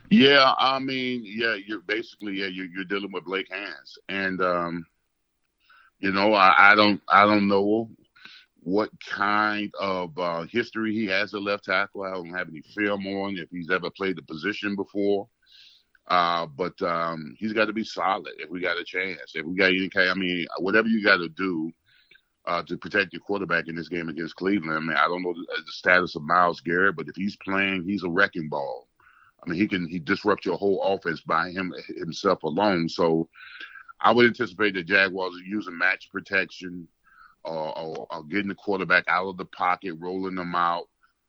[0.09, 4.85] Yeah, I mean, yeah, you're basically yeah, you're, you're dealing with Blake Hance, and um,
[5.99, 7.89] you know, I, I don't I don't know
[8.63, 12.03] what kind of uh, history he has at left tackle.
[12.03, 15.27] I don't have any film on if he's ever played the position before.
[16.07, 19.31] Uh, but um, he's got to be solid if we got a chance.
[19.33, 21.71] If we got any I mean, whatever you got to do
[22.45, 24.75] uh, to protect your quarterback in this game against Cleveland.
[24.75, 28.03] I mean, I don't know the, status of Myles Garrett, but if he's playing, he's
[28.03, 28.87] a wrecking ball.
[29.43, 32.89] I mean, he can he disrupt your whole offense by him himself alone.
[32.89, 33.27] So,
[33.99, 36.87] I would anticipate the Jaguars are using match protection,
[37.43, 40.87] or, or, or getting the quarterback out of the pocket, rolling them out.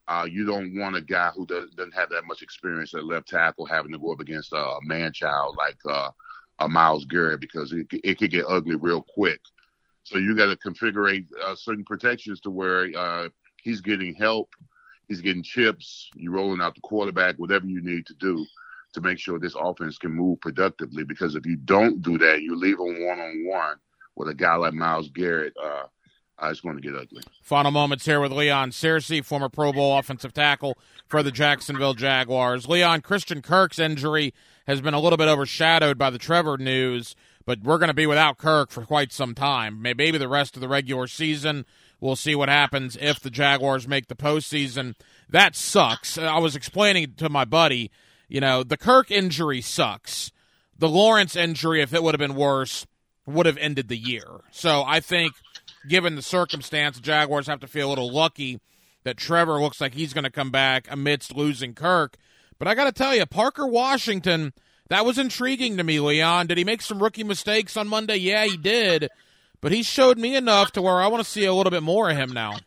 [0.08, 3.28] Uh, you don't want a guy who does, not have that much experience at left
[3.28, 6.10] tackle having to go up against a man child like uh,
[6.58, 9.40] a Myles Garrett because it, it could get ugly real quick.
[10.04, 13.28] So you got to configure uh, certain protections to where uh,
[13.62, 14.50] he's getting help,
[15.08, 18.44] he's getting chips, you're rolling out the quarterback, whatever you need to do
[18.94, 21.04] to make sure this offense can move productively.
[21.04, 23.76] Because if you don't do that, you leave them one on one
[24.16, 25.54] with a guy like Myles Garrett.
[25.62, 25.84] Uh,
[26.42, 27.22] uh, it's going to get ugly.
[27.40, 30.76] Final moments here with Leon Searcy, former Pro Bowl offensive tackle
[31.06, 32.68] for the Jacksonville Jaguars.
[32.68, 34.34] Leon, Christian Kirk's injury
[34.66, 37.14] has been a little bit overshadowed by the Trevor news,
[37.44, 39.80] but we're going to be without Kirk for quite some time.
[39.82, 41.64] Maybe the rest of the regular season.
[42.00, 44.94] We'll see what happens if the Jaguars make the postseason.
[45.28, 46.18] That sucks.
[46.18, 47.90] I was explaining to my buddy,
[48.28, 50.32] you know, the Kirk injury sucks.
[50.78, 52.86] The Lawrence injury, if it would have been worse,
[53.24, 54.40] would have ended the year.
[54.50, 55.32] So I think,
[55.88, 58.60] given the circumstance, the Jaguars have to feel a little lucky
[59.04, 62.16] that Trevor looks like he's going to come back amidst losing Kirk.
[62.58, 64.52] But I got to tell you, Parker Washington,
[64.92, 66.48] that was intriguing to me, Leon.
[66.48, 68.16] Did he make some rookie mistakes on Monday?
[68.16, 69.08] Yeah, he did.
[69.62, 72.10] But he showed me enough to where I want to see a little bit more
[72.10, 72.58] of him now.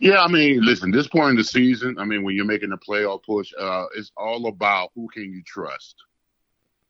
[0.00, 2.76] Yeah, I mean, listen, this point in the season, I mean, when you're making a
[2.76, 5.94] playoff push, uh, it's all about who can you trust.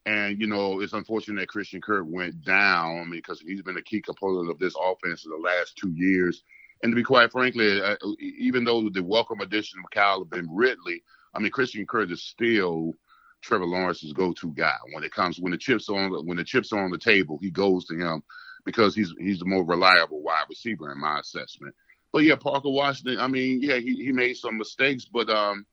[0.05, 4.00] And, you know, it's unfortunate that Christian Kirk went down because he's been a key
[4.00, 6.42] component of this offense in the last two years.
[6.82, 11.38] And to be quite frankly, uh, even though the welcome addition of Calvin Ridley, I
[11.38, 12.94] mean, Christian Kirk is still
[13.43, 16.82] Trevor Lawrence's go-to guy when it comes when the chips on when the chips are
[16.82, 17.38] on the table.
[17.40, 18.22] He goes to him
[18.64, 21.74] because he's he's the more reliable wide receiver in my assessment.
[22.12, 23.18] But yeah, Parker Washington.
[23.18, 25.66] I mean, yeah, he, he made some mistakes, but um,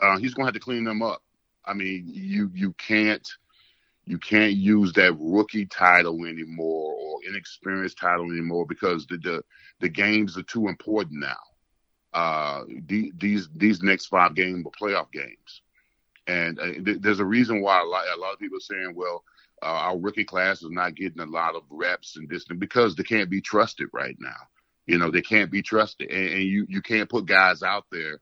[0.00, 1.22] uh, he's gonna have to clean them up.
[1.64, 3.28] I mean, you you can't
[4.04, 9.42] you can't use that rookie title anymore or inexperienced title anymore because the the,
[9.80, 11.36] the games are too important now.
[12.14, 15.62] Uh, the, these these next five games are playoff games,
[16.26, 18.92] and uh, th- there's a reason why a lot, a lot of people are saying,
[18.94, 19.24] well,
[19.62, 23.02] uh, our rookie class is not getting a lot of reps and this because they
[23.02, 24.36] can't be trusted right now.
[24.86, 28.20] You know, they can't be trusted, and, and you you can't put guys out there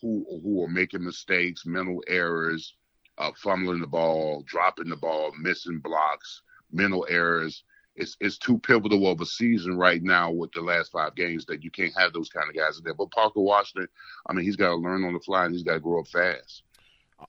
[0.00, 2.74] who who are making mistakes, mental errors,
[3.18, 6.42] uh, fumbling the ball, dropping the ball, missing blocks,
[6.72, 7.64] mental errors.
[7.96, 11.64] It's it's too pivotal of a season right now with the last five games that
[11.64, 12.94] you can't have those kind of guys in there.
[12.94, 13.88] But Parker Washington,
[14.28, 16.08] I mean, he's got to learn on the fly and he's got to grow up
[16.08, 16.62] fast.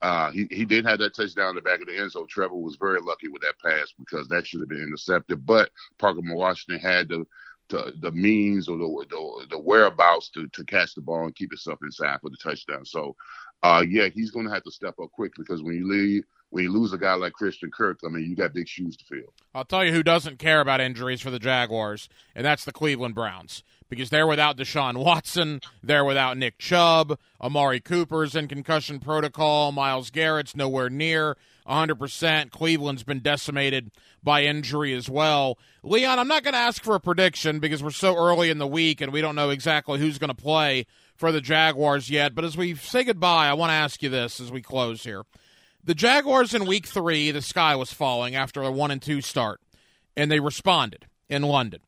[0.02, 2.56] Uh, he he did have that touchdown in the back of the end, so Trevor
[2.56, 5.46] was very lucky with that pass because that should have been intercepted.
[5.46, 7.26] But Parker Washington had the
[7.70, 11.52] the, the means or the, the, the whereabouts to, to catch the ball and keep
[11.52, 12.86] himself inside for the touchdown.
[12.86, 13.16] So,
[13.64, 16.64] uh, yeah, he's going to have to step up quick because when you leave, when
[16.64, 19.34] you lose a guy like Christian Kirk, I mean, you got big shoes to fill.
[19.54, 23.16] I'll tell you who doesn't care about injuries for the Jaguars, and that's the Cleveland
[23.16, 29.72] Browns because they're without Deshaun Watson, they're without Nick Chubb, Amari Cooper's in concussion protocol,
[29.72, 31.38] Myles Garrett's nowhere near
[31.68, 32.52] 100%.
[32.52, 33.92] Cleveland's been decimated
[34.24, 35.58] by injury as well.
[35.84, 38.68] Leon, I'm not going to ask for a prediction because we're so early in the
[38.68, 40.86] week and we don't know exactly who's going to play
[41.16, 42.36] for the Jaguars yet.
[42.36, 45.24] But as we say goodbye, I want to ask you this as we close here.
[45.88, 49.62] The Jaguars in week three, the sky was falling after a one and two start,
[50.18, 51.80] and they responded in London.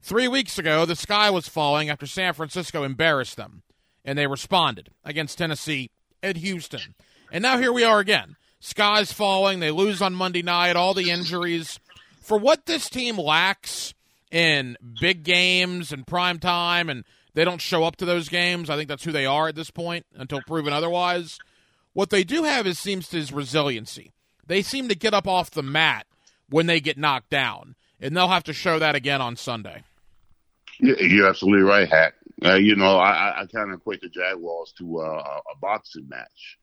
[0.00, 3.64] Three weeks ago, the sky was falling after San Francisco embarrassed them,
[4.04, 5.90] and they responded against Tennessee
[6.22, 6.94] at Houston.
[7.32, 8.36] And now here we are again.
[8.60, 9.58] Sky's falling.
[9.58, 10.76] They lose on Monday night.
[10.76, 11.80] All the injuries.
[12.20, 13.94] For what this team lacks
[14.30, 18.70] in big games and prime time, and they don't show up to those games.
[18.70, 21.40] I think that's who they are at this point until proven otherwise.
[21.92, 24.12] What they do have is seems to is resiliency.
[24.46, 26.06] They seem to get up off the mat
[26.48, 29.84] when they get knocked down, and they'll have to show that again on Sunday.
[30.78, 32.14] You're absolutely right, Hack.
[32.44, 36.58] Uh, you know, I, I kind of equate the Jaguars to uh, a boxing match.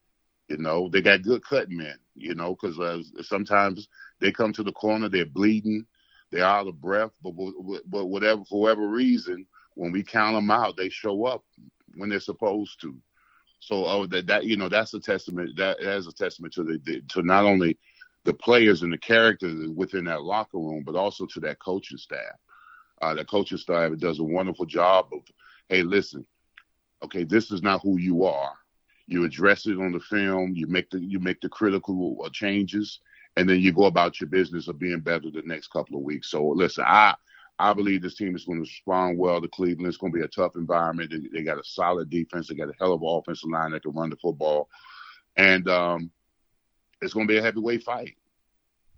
[0.49, 1.97] You know, they got good cutting men.
[2.15, 3.87] You know, because uh, sometimes
[4.19, 5.85] they come to the corner, they're bleeding,
[6.31, 7.33] they're out of breath, but
[7.85, 11.43] but whatever for whatever reason, when we count them out, they show up
[11.95, 12.95] when they're supposed to.
[13.59, 16.79] So oh, that that you know that's a testament that is a testament to the,
[16.85, 17.77] the to not only
[18.23, 22.35] the players and the characters within that locker room, but also to that coaching staff.
[23.01, 25.21] Uh, the coaching staff does a wonderful job of,
[25.69, 26.25] hey, listen,
[27.03, 28.53] okay, this is not who you are.
[29.07, 30.53] You address it on the film.
[30.55, 32.99] You make the you make the critical uh, changes,
[33.37, 36.29] and then you go about your business of being better the next couple of weeks.
[36.29, 37.15] So listen, I
[37.59, 39.87] I believe this team is going to respond well to Cleveland.
[39.87, 41.11] It's going to be a tough environment.
[41.11, 42.47] They, they got a solid defense.
[42.47, 44.69] They got a hell of an offensive line that can run the football,
[45.35, 46.11] and um,
[47.01, 48.15] it's going to be a heavyweight fight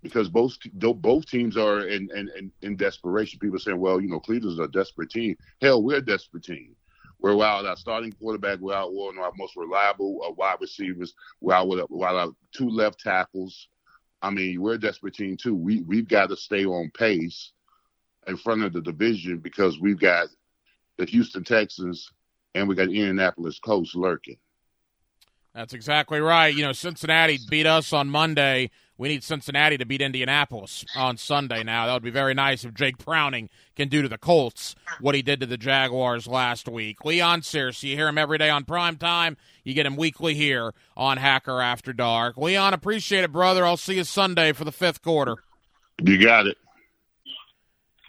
[0.01, 3.39] because both both teams are in, in, in, desperation.
[3.39, 5.35] People saying, well, you know, Cleveland's a desperate team.
[5.61, 6.75] Hell, we're a desperate team.
[7.19, 11.13] We're without our starting quarterback, we're out one of our most reliable uh, wide receivers,
[11.41, 13.67] we're out with without our two left tackles.
[14.21, 15.55] I mean, we're a desperate team too.
[15.55, 17.51] We we've got to stay on pace
[18.29, 20.27] in front of the division because we've got
[20.97, 22.11] the Houston Texans
[22.55, 24.37] and we got Indianapolis Colts lurking.
[25.53, 26.55] That's exactly right.
[26.55, 28.69] You know, Cincinnati beat us on Monday.
[28.99, 31.87] we need Cincinnati to beat Indianapolis on Sunday now.
[31.87, 35.23] That would be very nice if Jake Browning can do to the Colts what he
[35.23, 37.03] did to the Jaguars last week.
[37.03, 39.37] Leon Searcy, you hear him every day on prime time.
[39.63, 42.37] You get him weekly here on Hacker After Dark.
[42.37, 43.65] Leon, appreciate it, brother.
[43.65, 45.37] I'll see you Sunday for the fifth quarter.
[46.03, 46.57] You got it.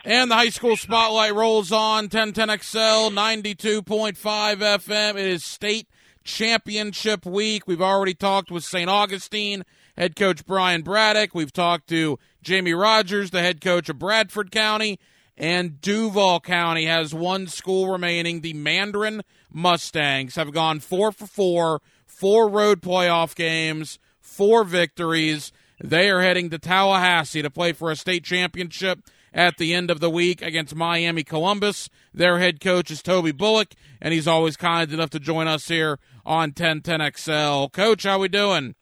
[0.04, 5.10] And the high school spotlight rolls on 1010XL 92.5 FM.
[5.10, 5.88] It is state
[6.24, 7.66] championship week.
[7.66, 8.88] We've already talked with St.
[8.88, 9.62] Augustine
[9.98, 11.34] head coach Brian Braddock.
[11.34, 14.98] We've talked to Jamie Rogers, the head coach of Bradford County.
[15.36, 18.40] And Duval County has one school remaining.
[18.40, 19.22] The Mandarin
[19.52, 25.52] Mustangs have gone four for four, four road playoff games, four victories.
[25.78, 29.00] They are heading to Tallahassee to play for a state championship
[29.32, 31.88] at the end of the week against Miami Columbus.
[32.12, 35.98] Their head coach is Toby Bullock, and he's always kind enough to join us here
[36.26, 37.72] on 1010XL.
[37.72, 38.74] Coach, how we doing?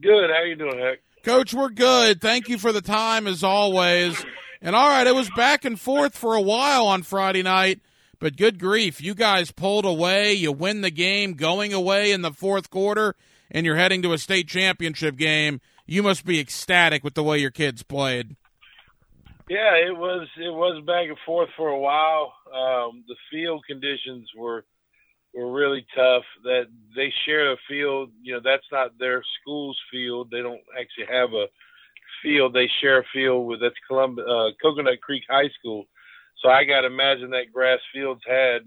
[0.00, 0.30] Good.
[0.30, 1.00] How you doing, Heck?
[1.24, 2.20] Coach, we're good.
[2.20, 4.24] Thank you for the time as always.
[4.62, 7.80] And all right, it was back and forth for a while on Friday night,
[8.18, 10.32] but good grief, you guys pulled away.
[10.32, 13.14] You win the game going away in the fourth quarter,
[13.50, 15.60] and you're heading to a state championship game.
[15.86, 18.36] You must be ecstatic with the way your kids played.
[19.48, 22.34] Yeah, it was it was back and forth for a while.
[22.52, 24.64] Um, the field conditions were
[25.34, 26.24] were really tough.
[26.44, 30.30] That they share a field, you know, that's not their school's field.
[30.30, 31.46] They don't actually have a
[32.22, 32.52] field.
[32.52, 35.84] They share a field with that's Columbus, uh, Coconut Creek High School.
[36.42, 38.62] So I got to imagine that grass fields had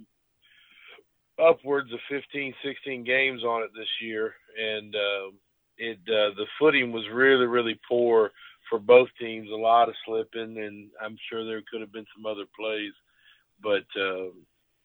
[1.41, 5.32] upwards of 15, 16 games on it this year, and uh,
[5.77, 8.32] it uh, the footing was really, really poor
[8.72, 9.49] for both teams.
[9.51, 12.93] A lot of slipping, and I'm sure there could have been some other plays,
[13.61, 14.32] but uh,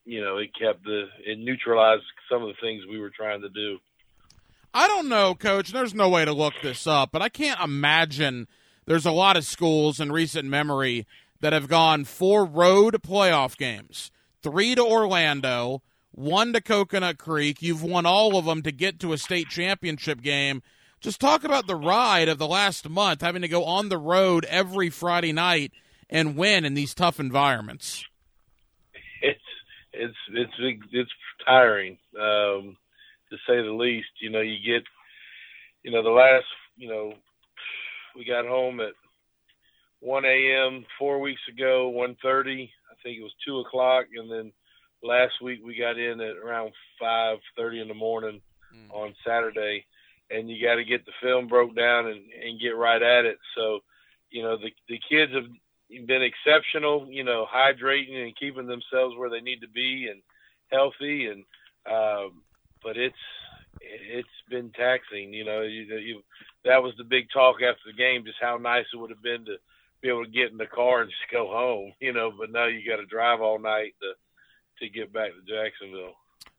[0.05, 3.49] you know, it kept the it neutralized some of the things we were trying to
[3.49, 3.79] do.
[4.75, 5.73] I don't know, coach.
[5.73, 8.47] There's no way to look this up, but I can't imagine
[8.85, 11.07] there's a lot of schools in recent memory
[11.41, 14.11] that have gone four road playoff games,
[14.43, 17.63] three to Orlando, one to Coconut Creek.
[17.63, 20.63] You've won all of them to get to a state championship game.
[21.07, 24.45] Just talk about the ride of the last month, having to go on the road
[24.47, 25.71] every Friday night
[26.11, 28.05] and win in these tough environments.
[29.23, 29.39] It's
[29.93, 31.11] it's it's it's
[31.47, 32.77] tiring, um,
[33.31, 34.09] to say the least.
[34.21, 34.83] You know, you get,
[35.85, 36.47] you know, the last,
[36.77, 37.13] you know,
[38.17, 38.95] we got home at
[40.01, 40.85] 1 a.m.
[40.99, 42.69] four weeks ago, 1:30.
[42.91, 44.53] I think it was two o'clock, and then
[45.05, 48.41] last week we got in at around 5:30 in the morning
[48.75, 48.93] mm.
[48.93, 49.87] on Saturday,
[50.31, 53.39] and you got to get the film broke down and and get right at it.
[53.57, 53.81] So,
[54.31, 59.31] you know, the the kids have been exceptional, you know, hydrating and keeping themselves where
[59.31, 60.21] they need to be and
[60.71, 61.27] healthy.
[61.27, 61.45] And
[61.91, 62.43] um,
[62.83, 63.15] but it's
[63.81, 65.33] it's been taxing.
[65.33, 66.23] You know, you, you
[66.65, 69.45] that was the big talk after the game, just how nice it would have been
[69.45, 69.57] to
[70.03, 71.93] be able to get in the car and just go home.
[72.01, 75.41] You know, but now you got to drive all night to to get back to
[75.41, 76.15] Jacksonville.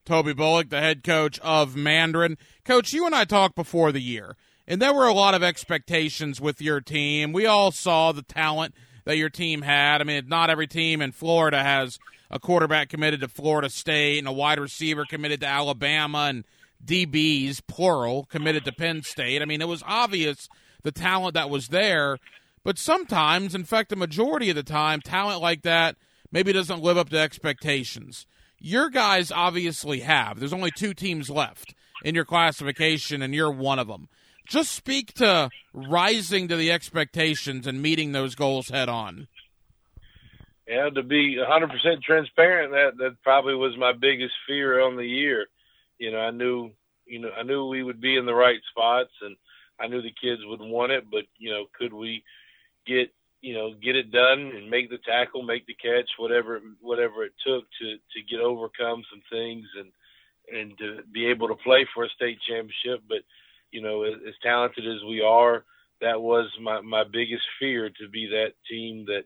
[0.07, 2.37] Toby Bullock, the head coach of Mandarin.
[2.63, 6.39] Coach, you and I talked before the year, and there were a lot of expectations
[6.39, 7.33] with your team.
[7.33, 9.99] We all saw the talent that your team had.
[9.99, 11.99] I mean, not every team in Florida has
[12.31, 16.45] a quarterback committed to Florida State and a wide receiver committed to Alabama and
[16.85, 19.41] DBs, plural, committed to Penn State.
[19.41, 20.47] I mean, it was obvious
[20.83, 22.17] the talent that was there,
[22.63, 25.97] but sometimes, in fact, the majority of the time, talent like that
[26.31, 28.25] maybe doesn't live up to expectations.
[28.59, 30.39] Your guys obviously have.
[30.39, 34.09] There's only two teams left in your classification, and you're one of them
[34.47, 39.27] just speak to rising to the expectations and meeting those goals head on.
[40.67, 45.45] Yeah, to be 100% transparent, that that probably was my biggest fear on the year.
[45.97, 46.71] You know, I knew,
[47.05, 49.37] you know, I knew we would be in the right spots, and
[49.79, 51.05] I knew the kids would want it.
[51.09, 52.23] But you know, could we
[52.85, 57.23] get, you know, get it done and make the tackle, make the catch, whatever whatever
[57.23, 59.91] it took to to get overcome some things and
[60.51, 63.19] and to be able to play for a state championship, but
[63.71, 65.63] you know, as, as talented as we are,
[66.01, 69.23] that was my my biggest fear to be that team that,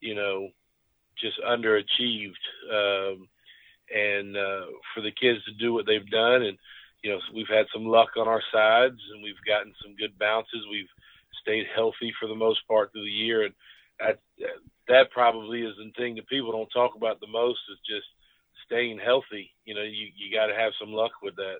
[0.00, 0.48] you know,
[1.20, 2.32] just underachieved.
[2.72, 3.28] Um,
[3.94, 6.58] and uh, for the kids to do what they've done, and
[7.02, 10.64] you know, we've had some luck on our sides, and we've gotten some good bounces.
[10.70, 10.88] We've
[11.40, 13.54] stayed healthy for the most part through the year, and
[14.00, 14.18] that
[14.88, 18.06] that probably is the thing that people don't talk about the most is just
[18.66, 19.50] staying healthy.
[19.64, 21.58] You know, you you got to have some luck with that.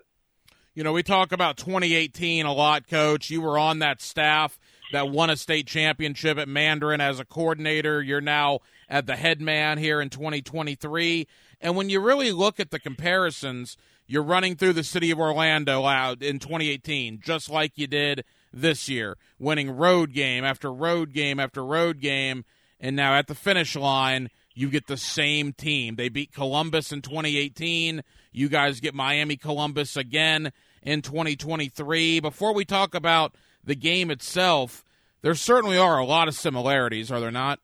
[0.73, 3.29] You know, we talk about 2018 a lot, coach.
[3.29, 4.59] You were on that staff
[4.91, 8.01] that won a state championship at Mandarin as a coordinator.
[8.01, 8.59] You're now
[8.89, 11.27] at the head man here in 2023.
[11.61, 15.85] And when you really look at the comparisons, you're running through the city of Orlando
[15.85, 18.25] out in 2018, just like you did
[18.55, 22.45] this year, winning road game after road game after road game,
[22.79, 25.97] and now at the finish line, you get the same team.
[25.97, 28.01] They beat Columbus in 2018.
[28.31, 30.51] You guys get Miami Columbus again
[30.81, 32.21] in 2023.
[32.21, 34.83] Before we talk about the game itself,
[35.21, 37.59] there certainly are a lot of similarities, are there not?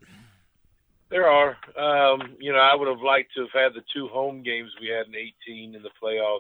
[1.10, 1.58] There are.
[1.78, 4.88] Um, you know, I would have liked to have had the two home games we
[4.88, 6.40] had in 18 in the playoffs.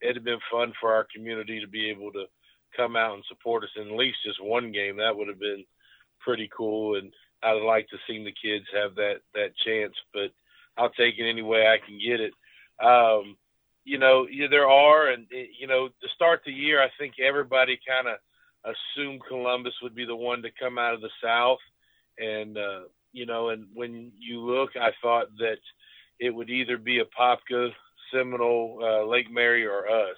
[0.00, 2.24] It'd have been fun for our community to be able to
[2.76, 4.96] come out and support us in at least just one game.
[4.96, 5.64] That would have been
[6.20, 7.12] pretty cool, and
[7.42, 9.94] I'd liked to see the kids have that that chance.
[10.12, 10.32] But
[10.76, 12.32] I'll take it any way I can get it.
[12.84, 13.36] Um,
[13.84, 17.78] you know, yeah, there are, and you know, to start the year, I think everybody
[17.86, 18.18] kind of
[18.64, 21.58] assumed Columbus would be the one to come out of the South,
[22.18, 25.58] and uh, you know, and when you look, I thought that
[26.20, 27.70] it would either be Apopka,
[28.12, 30.16] Seminole, uh, Lake Mary, or us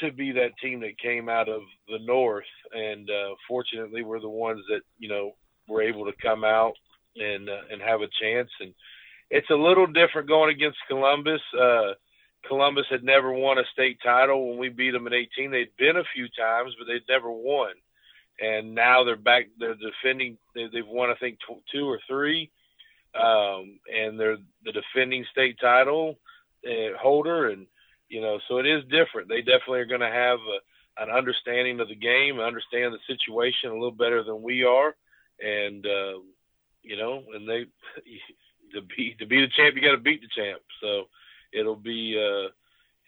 [0.00, 2.44] to be that team that came out of the North.
[2.72, 5.32] And uh, fortunately, we're the ones that you know
[5.68, 6.74] were able to come out
[7.16, 8.50] and uh, and have a chance.
[8.60, 8.74] And
[9.30, 11.40] it's a little different going against Columbus.
[11.58, 11.92] Uh,
[12.46, 15.50] Columbus had never won a state title when we beat them in 18.
[15.50, 17.70] They'd been a few times, but they'd never won
[18.40, 19.46] and now they're back.
[19.58, 20.36] They're defending.
[20.54, 21.38] They, have won, I think,
[21.72, 22.50] two or three,
[23.14, 26.18] um, and they're the defending state title
[26.66, 27.50] uh, holder.
[27.50, 27.66] And
[28.08, 29.28] you know, so it is different.
[29.28, 33.70] They definitely are going to have a, an understanding of the game, understand the situation
[33.70, 34.94] a little better than we are,
[35.40, 36.18] and uh,
[36.82, 37.66] you know, and they
[38.74, 40.60] to be to be the champ, you got to beat the champ.
[40.80, 41.04] So
[41.52, 42.50] it'll be uh,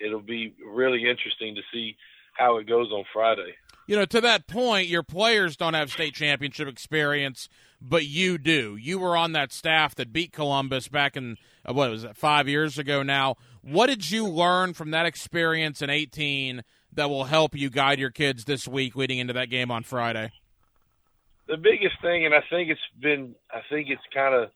[0.04, 1.96] it'll be really interesting to see
[2.32, 3.54] how it goes on Friday
[3.86, 7.48] you know, to that point, your players don't have state championship experience,
[7.80, 8.76] but you do.
[8.76, 12.48] You were on that staff that beat Columbus back in uh, what was it, five
[12.48, 13.36] years ago now.
[13.66, 16.62] What did you learn from that experience in 18
[16.92, 20.30] that will help you guide your kids this week leading into that game on Friday?
[21.48, 24.50] The biggest thing, and I think it's been, I think it's kind of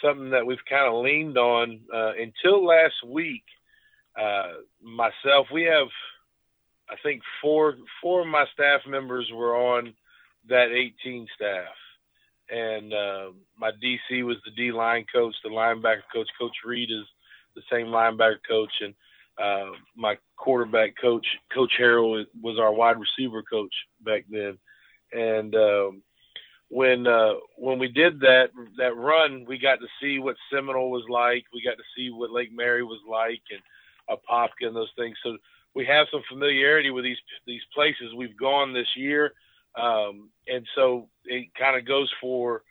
[0.00, 3.42] something that we've kind of leaned on uh, until last week.
[4.16, 5.88] Uh, myself, we have
[6.88, 9.92] I think four four of my staff members were on
[10.48, 11.74] that 18 staff,
[12.48, 16.28] and uh, my DC was the D line coach, the linebacker coach.
[16.38, 17.06] Coach Reed is
[17.54, 18.94] the same linebacker coach, and
[19.42, 23.74] uh, my quarterback coach, Coach Harrell, was our wide receiver coach
[24.04, 24.58] back then.
[25.12, 26.02] And um,
[26.68, 31.04] when uh, when we did that that run, we got to see what Seminole was
[31.08, 31.44] like.
[31.52, 33.60] We got to see what Lake Mary was like, and
[34.10, 35.16] Apopka and those things.
[35.22, 35.36] So
[35.74, 38.14] we have some familiarity with these these places.
[38.16, 39.32] We've gone this year,
[39.78, 42.62] um, and so it kind of goes for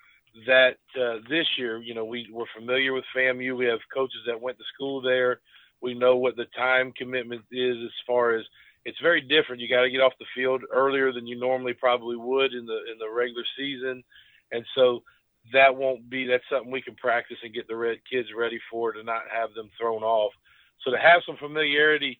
[0.48, 1.80] that uh, this year.
[1.80, 3.58] You know, we we're familiar with FAMU.
[3.58, 5.40] We have coaches that went to school there.
[5.82, 8.46] We know what the time commitment is as far as
[8.86, 9.62] it's very different.
[9.62, 12.80] You got to get off the field earlier than you normally probably would in the
[12.92, 14.04] in the regular season,
[14.52, 15.04] and so
[15.54, 18.92] that won't be that's something we can practice and get the red kids ready for
[18.92, 20.34] to not have them thrown off.
[20.84, 22.20] So to have some familiarity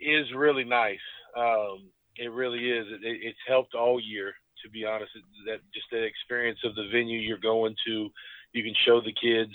[0.00, 0.98] is really nice.
[1.36, 2.86] Um, it really is.
[2.88, 4.34] It, it, it's helped all year,
[4.64, 5.12] to be honest.
[5.46, 8.10] That just the experience of the venue you're going to,
[8.52, 9.52] you can show the kids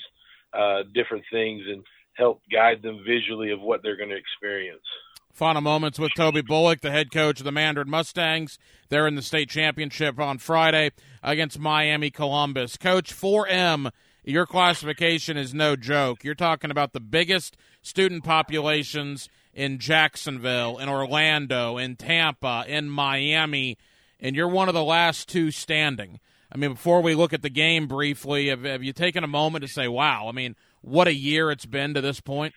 [0.53, 1.83] uh, different things and
[2.13, 4.85] help guide them visually of what they're going to experience.
[5.33, 8.59] Final moments with Toby Bullock, the head coach of the Mandarin Mustangs.
[8.89, 10.91] They're in the state championship on Friday
[11.23, 12.77] against Miami Columbus.
[12.77, 13.89] Coach 4M,
[14.23, 16.23] your classification is no joke.
[16.23, 23.77] You're talking about the biggest student populations in Jacksonville, in Orlando, in Tampa, in Miami,
[24.23, 26.19] and you're one of the last two standing.
[26.51, 29.63] I mean, before we look at the game briefly, have, have you taken a moment
[29.63, 32.53] to say, wow, I mean, what a year it's been to this point?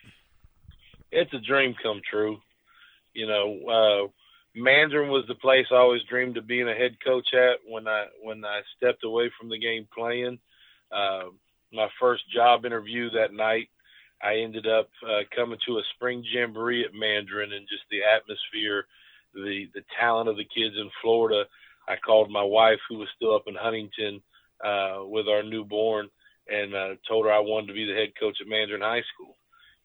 [1.10, 2.38] It's a dream come true.
[3.12, 4.08] You know, uh,
[4.54, 8.06] Mandarin was the place I always dreamed of being a head coach at when I
[8.22, 10.38] when I stepped away from the game playing.
[10.90, 11.30] Uh,
[11.72, 13.68] my first job interview that night
[14.22, 18.86] I ended up uh, coming to a spring jamboree at Mandarin and just the atmosphere,
[19.34, 21.44] the the talent of the kids in Florida.
[21.88, 24.20] I called my wife, who was still up in Huntington
[24.64, 26.08] uh, with our newborn,
[26.48, 29.36] and uh, told her I wanted to be the head coach at Mandarin High School.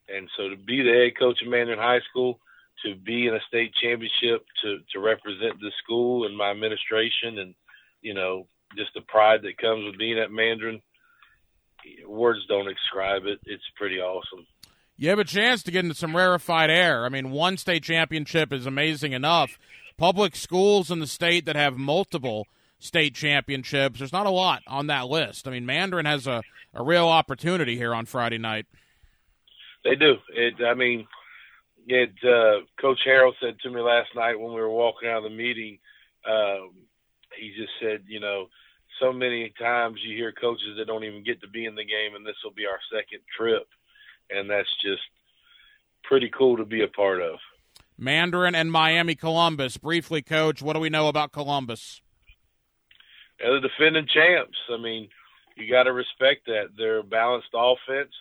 [0.08, 2.40] And so to be the head coach at Mandarin High School,
[2.84, 7.54] to be in a state championship, to to represent the school and my administration, and
[8.00, 8.46] you know
[8.76, 10.80] just the pride that comes with being at Mandarin
[12.06, 13.40] words don't describe it.
[13.44, 14.46] It's pretty awesome.
[14.96, 17.04] You have a chance to get into some rarefied air.
[17.04, 19.58] I mean, one state championship is amazing enough.
[19.96, 22.46] Public schools in the state that have multiple
[22.78, 25.46] state championships, there's not a lot on that list.
[25.46, 26.42] I mean, Mandarin has a,
[26.74, 28.66] a real opportunity here on Friday night.
[29.84, 30.16] They do.
[30.34, 30.54] It.
[30.64, 31.06] I mean,
[31.86, 32.12] it.
[32.24, 35.30] Uh, Coach Harrell said to me last night when we were walking out of the
[35.30, 35.78] meeting,
[36.24, 36.70] Um,
[37.36, 38.46] he just said, you know,
[39.00, 42.14] so many times you hear coaches that don't even get to be in the game,
[42.14, 43.66] and this will be our second trip,
[44.30, 45.02] and that's just
[46.04, 47.38] pretty cool to be a part of.
[48.02, 49.76] Mandarin and Miami Columbus.
[49.76, 52.02] Briefly, coach, what do we know about Columbus?
[53.38, 54.58] They're the defending champs.
[54.70, 55.08] I mean,
[55.56, 56.70] you got to respect that.
[56.76, 58.12] They're a balanced offense.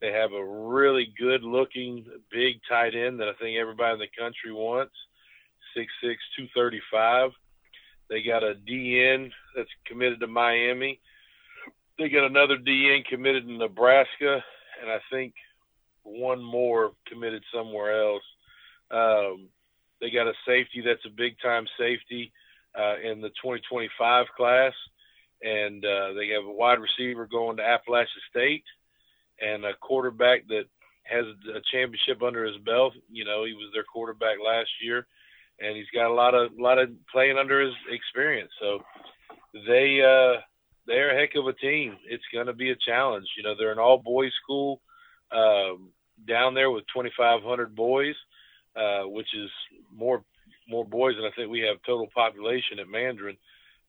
[0.00, 4.22] They have a really good looking big tight end that I think everybody in the
[4.22, 4.94] country wants.
[5.74, 7.30] Six six two thirty five.
[8.10, 11.00] They got a DN that's committed to Miami.
[11.98, 14.42] They got another DN committed to Nebraska,
[14.82, 15.34] and I think
[16.02, 18.24] one more committed somewhere else.
[18.92, 19.48] Um,
[20.00, 22.32] they got a safety that's a big time safety
[22.78, 24.72] uh, in the 2025 class,
[25.42, 28.64] and uh, they have a wide receiver going to Appalachian State,
[29.40, 30.64] and a quarterback that
[31.04, 31.24] has
[31.54, 32.94] a championship under his belt.
[33.10, 35.06] You know, he was their quarterback last year,
[35.60, 38.50] and he's got a lot of lot of playing under his experience.
[38.60, 38.80] So
[39.66, 40.40] they uh,
[40.86, 41.96] they're a heck of a team.
[42.08, 43.26] It's going to be a challenge.
[43.36, 44.80] You know, they're an all boys school
[45.30, 45.90] um,
[46.26, 48.14] down there with 2,500 boys,
[48.76, 49.50] uh, which is
[49.94, 50.24] more
[50.68, 53.36] more boys than I think we have total population at Mandarin.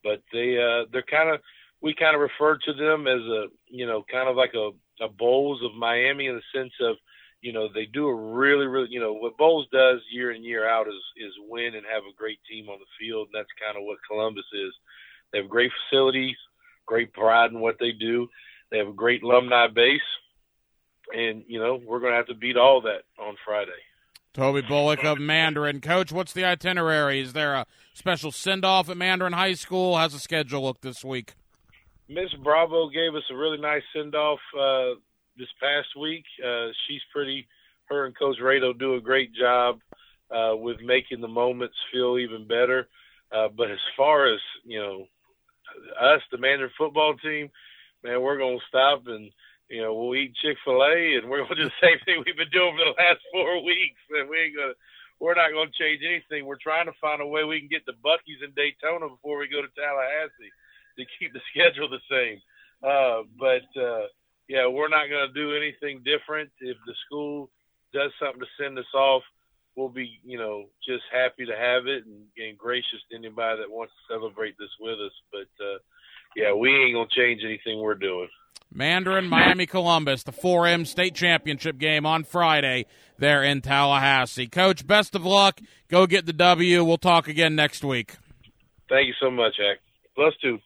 [0.03, 1.39] But they uh, they're kind of
[1.81, 4.71] we kind of refer to them as a you know kind of like a,
[5.03, 6.95] a Bolles of Miami in the sense of
[7.41, 10.67] you know they do a really really you know what Bolles does year in year
[10.67, 13.77] out is is win and have a great team on the field and that's kind
[13.77, 14.73] of what Columbus is.
[15.31, 16.35] They have great facilities,
[16.85, 18.27] great pride in what they do.
[18.71, 20.01] They have a great alumni base,
[21.13, 23.71] and you know we're going to have to beat all that on Friday.
[24.33, 25.79] Toby Bullock of Mandarin.
[25.79, 27.19] Coach, what's the itinerary?
[27.19, 29.95] Is there a special send off at Mandarin High School?
[29.95, 31.35] How's the schedule look this week?
[32.09, 34.99] Miss Bravo gave us a really nice send off uh,
[35.37, 36.23] this past week.
[36.43, 37.47] Uh, she's pretty,
[37.85, 39.79] her and Coach Rado do a great job
[40.31, 42.87] uh, with making the moments feel even better.
[43.31, 45.05] Uh, but as far as, you know,
[46.01, 47.49] us, the Mandarin football team,
[48.03, 49.31] man, we're going to stop and
[49.69, 52.37] you know, we'll eat Chick Fil A, and we're gonna do the same thing we've
[52.37, 54.73] been doing for the last four weeks, and we ain't gonna,
[55.19, 56.45] we're not gonna change anything.
[56.45, 59.47] We're trying to find a way we can get the Buc-ee's in Daytona before we
[59.47, 60.53] go to Tallahassee
[60.99, 62.41] to keep the schedule the same.
[62.83, 64.07] Uh, but uh,
[64.47, 66.51] yeah, we're not gonna do anything different.
[66.59, 67.49] If the school
[67.93, 69.23] does something to send us off,
[69.75, 73.71] we'll be, you know, just happy to have it and, and gracious to anybody that
[73.71, 75.13] wants to celebrate this with us.
[75.31, 75.77] But uh,
[76.35, 78.29] yeah, we ain't gonna change anything we're doing.
[78.73, 82.87] Mandarin, Miami, Columbus, the 4M state championship game on Friday
[83.19, 84.47] there in Tallahassee.
[84.47, 85.61] Coach, best of luck.
[85.89, 86.83] Go get the W.
[86.83, 88.15] We'll talk again next week.
[88.89, 89.79] Thank you so much, Hack.
[90.15, 90.59] Plus two.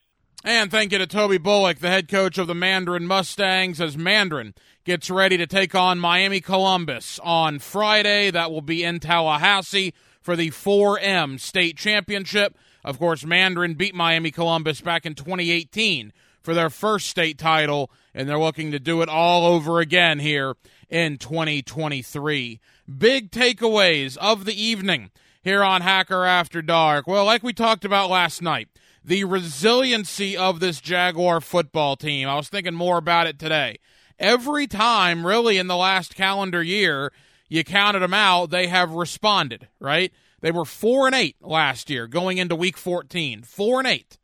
[0.44, 4.54] And thank you to Toby Bullock, the head coach of the Mandarin Mustangs, as Mandarin
[4.86, 8.32] gets ready to take on Miami Columbus on Friday.
[8.32, 12.58] That will be in Tallahassee for the 4M state championship.
[12.88, 18.30] Of course, Mandarin beat Miami Columbus back in 2018 for their first state title, and
[18.30, 20.56] they're looking to do it all over again here
[20.90, 22.62] in 2023.
[22.98, 25.12] Big takeaways of the evening
[25.44, 27.08] here on Hacker After Dark.
[27.08, 28.70] Well, like we talked about last night,
[29.04, 32.30] the resiliency of this Jaguar football team.
[32.30, 33.80] I was thinking more about it today.
[34.18, 37.12] Every time, really, in the last calendar year,
[37.50, 40.14] you counted them out, they have responded, right?
[40.42, 43.44] They were 4 and 8 last year going into week 14.
[43.44, 44.18] 4 and 8.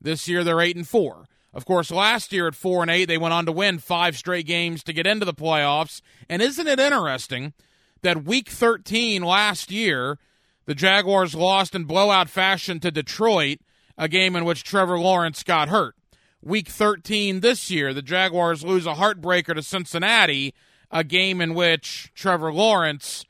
[0.00, 1.26] This year they're 8 and 4.
[1.54, 4.44] Of course, last year at 4 and 8, they went on to win five straight
[4.44, 6.00] games to get into the playoffs.
[6.28, 7.52] And isn't it interesting
[8.02, 10.18] that week 13 last year,
[10.66, 13.58] the Jaguars lost in blowout fashion to Detroit,
[13.96, 15.94] a game in which Trevor Lawrence got hurt.
[16.42, 20.54] Week 13 this year, the Jaguars lose a heartbreaker to Cincinnati,
[20.90, 23.24] a game in which Trevor Lawrence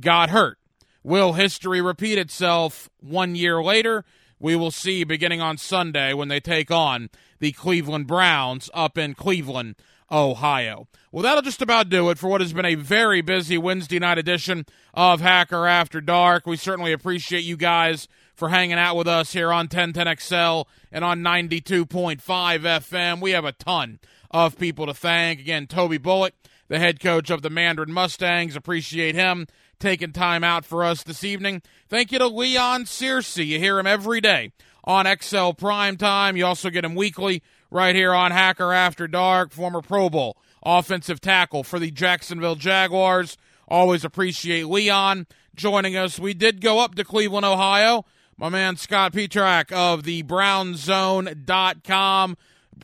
[0.00, 0.58] got hurt.
[1.06, 4.04] Will history repeat itself one year later?
[4.40, 9.14] We will see beginning on Sunday when they take on the Cleveland Browns up in
[9.14, 9.76] Cleveland,
[10.10, 10.88] Ohio.
[11.12, 14.18] Well, that'll just about do it for what has been a very busy Wednesday night
[14.18, 16.44] edition of Hacker After Dark.
[16.44, 21.20] We certainly appreciate you guys for hanging out with us here on 1010XL and on
[21.20, 23.20] 92.5 FM.
[23.20, 24.00] We have a ton
[24.32, 25.38] of people to thank.
[25.38, 26.34] Again, Toby Bullock,
[26.66, 28.56] the head coach of the Mandarin Mustangs.
[28.56, 29.46] Appreciate him
[29.78, 31.62] taking time out for us this evening.
[31.88, 33.46] Thank you to Leon Searcy.
[33.46, 34.52] You hear him every day
[34.84, 36.36] on XL Prime Time.
[36.36, 40.36] You also get him weekly right here on Hacker After Dark, former Pro Bowl
[40.66, 43.38] offensive tackle for the Jacksonville Jaguars.
[43.68, 46.18] Always appreciate Leon joining us.
[46.18, 48.04] We did go up to Cleveland, Ohio.
[48.36, 52.36] My man Scott Petrak of the BrownZone.com.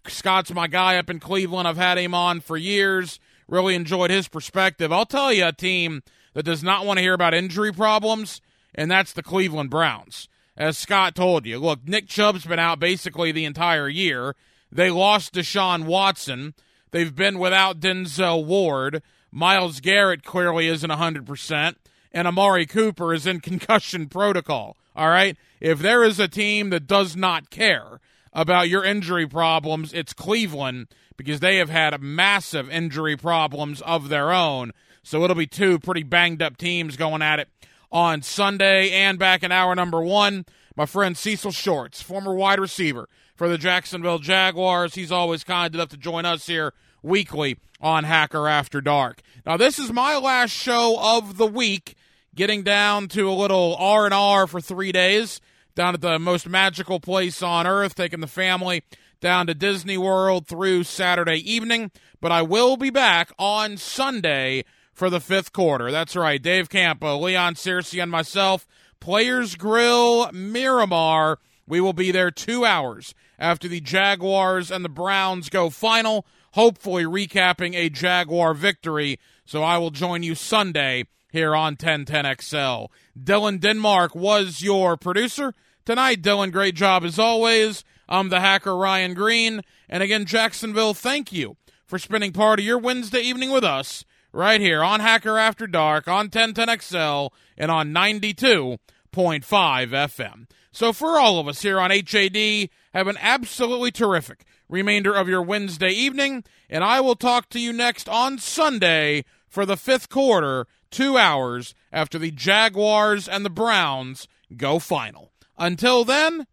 [0.06, 1.68] Scott's my guy up in Cleveland.
[1.68, 3.20] I've had him on for years.
[3.48, 4.90] Really enjoyed his perspective.
[4.92, 6.02] I'll tell you a team
[6.34, 8.40] that does not want to hear about injury problems,
[8.74, 10.28] and that's the Cleveland Browns.
[10.56, 11.58] as Scott told you.
[11.58, 14.36] Look, Nick Chubb's been out basically the entire year.
[14.70, 16.54] They lost Deshaun Watson.
[16.90, 19.02] They've been without Denzel Ward.
[19.30, 21.76] Myles Garrett clearly isn't 100%,
[22.12, 24.76] and Amari Cooper is in concussion protocol.
[24.94, 25.36] All right?
[25.60, 28.00] If there is a team that does not care
[28.32, 34.32] about your injury problems, it's Cleveland because they have had massive injury problems of their
[34.32, 34.72] own.
[35.02, 37.48] So it'll be two pretty banged up teams going at it
[37.90, 38.90] on Sunday.
[38.90, 40.44] And back in hour number one,
[40.76, 44.94] my friend Cecil Shorts, former wide receiver for the Jacksonville Jaguars.
[44.94, 46.72] He's always kind enough to join us here
[47.02, 49.22] weekly on Hacker After Dark.
[49.44, 51.96] Now, this is my last show of the week,
[52.34, 55.40] getting down to a little R and R for three days
[55.74, 58.82] down at the most magical place on earth, taking the family
[59.20, 61.90] down to Disney World through Saturday evening.
[62.20, 65.90] But I will be back on Sunday for the fifth quarter.
[65.90, 68.66] That's right, Dave Campo, Leon Searcy, and myself,
[69.00, 71.38] Players Grill Miramar.
[71.66, 77.04] We will be there two hours after the Jaguars and the Browns go final, hopefully
[77.04, 79.18] recapping a Jaguar victory.
[79.44, 82.88] So I will join you Sunday here on 1010XL.
[83.18, 85.54] Dylan Denmark was your producer
[85.84, 86.22] tonight.
[86.22, 87.84] Dylan, great job as always.
[88.08, 89.62] I'm the hacker Ryan Green.
[89.88, 91.56] And again, Jacksonville, thank you
[91.86, 96.08] for spending part of your Wednesday evening with us right here on Hacker After Dark
[96.08, 98.78] on 1010XL and on 92.5
[99.12, 100.46] FM.
[100.72, 105.42] So for all of us here on HAD, have an absolutely terrific remainder of your
[105.42, 110.66] Wednesday evening, and I will talk to you next on Sunday for the fifth quarter,
[110.90, 114.26] two hours after the Jaguars and the Browns
[114.56, 115.30] go final.
[115.58, 116.46] Until then,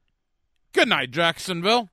[0.74, 1.90] good night, Jacksonville.